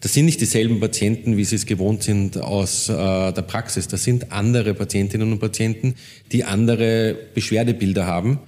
das 0.00 0.14
sind 0.14 0.24
nicht 0.24 0.40
dieselben 0.40 0.80
Patienten, 0.80 1.36
wie 1.36 1.44
sie 1.44 1.56
es 1.56 1.66
gewohnt 1.66 2.02
sind 2.02 2.38
aus 2.38 2.88
äh, 2.88 2.92
der 2.94 3.42
Praxis. 3.42 3.88
Das 3.88 4.04
sind 4.04 4.32
andere 4.32 4.74
Patientinnen 4.74 5.32
und 5.32 5.38
Patienten, 5.38 5.94
die 6.32 6.44
andere 6.44 7.16
Beschwerdebilder 7.34 8.06
haben 8.06 8.40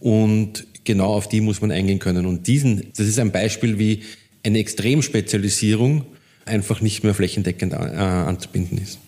und 0.00 0.66
genau 0.84 1.14
auf 1.14 1.28
die 1.28 1.40
muss 1.40 1.60
man 1.60 1.70
eingehen 1.70 1.98
können. 1.98 2.26
Und 2.26 2.46
diesen, 2.46 2.92
das 2.96 3.06
ist 3.06 3.18
ein 3.18 3.32
Beispiel, 3.32 3.78
wie 3.78 4.02
eine 4.44 4.58
Extremspezialisierung 4.58 6.04
einfach 6.44 6.80
nicht 6.80 7.04
mehr 7.04 7.14
flächendeckend 7.14 7.72
äh, 7.72 7.76
anzubinden 7.76 8.78
ist. 8.78 8.98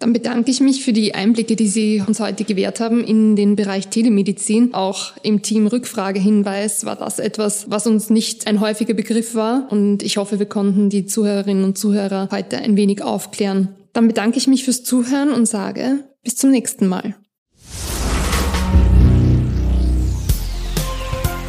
Dann 0.00 0.12
bedanke 0.12 0.50
ich 0.50 0.60
mich 0.60 0.84
für 0.84 0.92
die 0.92 1.14
Einblicke, 1.14 1.56
die 1.56 1.68
Sie 1.68 2.02
uns 2.06 2.20
heute 2.20 2.44
gewährt 2.44 2.80
haben 2.80 3.02
in 3.02 3.36
den 3.36 3.56
Bereich 3.56 3.88
Telemedizin. 3.88 4.74
Auch 4.74 5.12
im 5.22 5.40
Team 5.40 5.66
Rückfragehinweis 5.66 6.84
war 6.84 6.96
das 6.96 7.20
etwas, 7.20 7.70
was 7.70 7.86
uns 7.86 8.10
nicht 8.10 8.46
ein 8.46 8.60
häufiger 8.60 8.94
Begriff 8.94 9.34
war. 9.34 9.68
Und 9.70 10.02
ich 10.02 10.16
hoffe, 10.16 10.38
wir 10.38 10.46
konnten 10.46 10.90
die 10.90 11.06
Zuhörerinnen 11.06 11.64
und 11.64 11.78
Zuhörer 11.78 12.28
heute 12.32 12.58
ein 12.58 12.76
wenig 12.76 13.02
aufklären. 13.02 13.68
Dann 13.92 14.08
bedanke 14.08 14.36
ich 14.36 14.48
mich 14.48 14.64
fürs 14.64 14.82
Zuhören 14.82 15.32
und 15.32 15.46
sage 15.46 16.00
bis 16.24 16.36
zum 16.36 16.50
nächsten 16.50 16.86
Mal. 16.86 17.14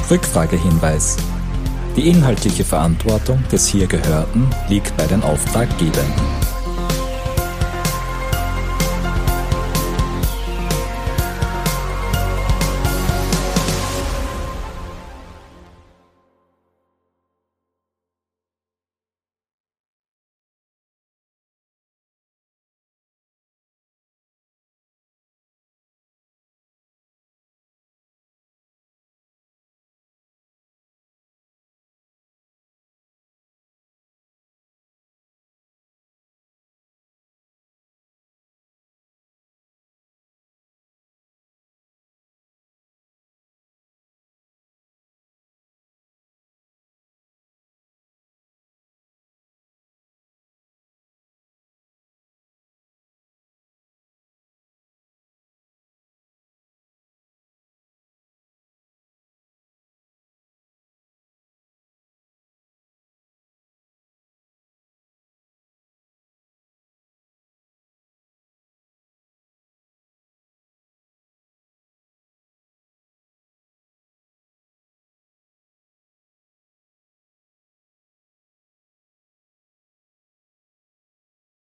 Rückfragehinweis. 0.09 1.17
Die 1.95 2.07
inhaltliche 2.07 2.63
Verantwortung 2.63 3.43
des 3.51 3.67
hier 3.67 3.87
Gehörten 3.87 4.47
liegt 4.69 4.95
bei 4.97 5.05
den 5.07 5.23
Auftraggebenden. 5.23 6.44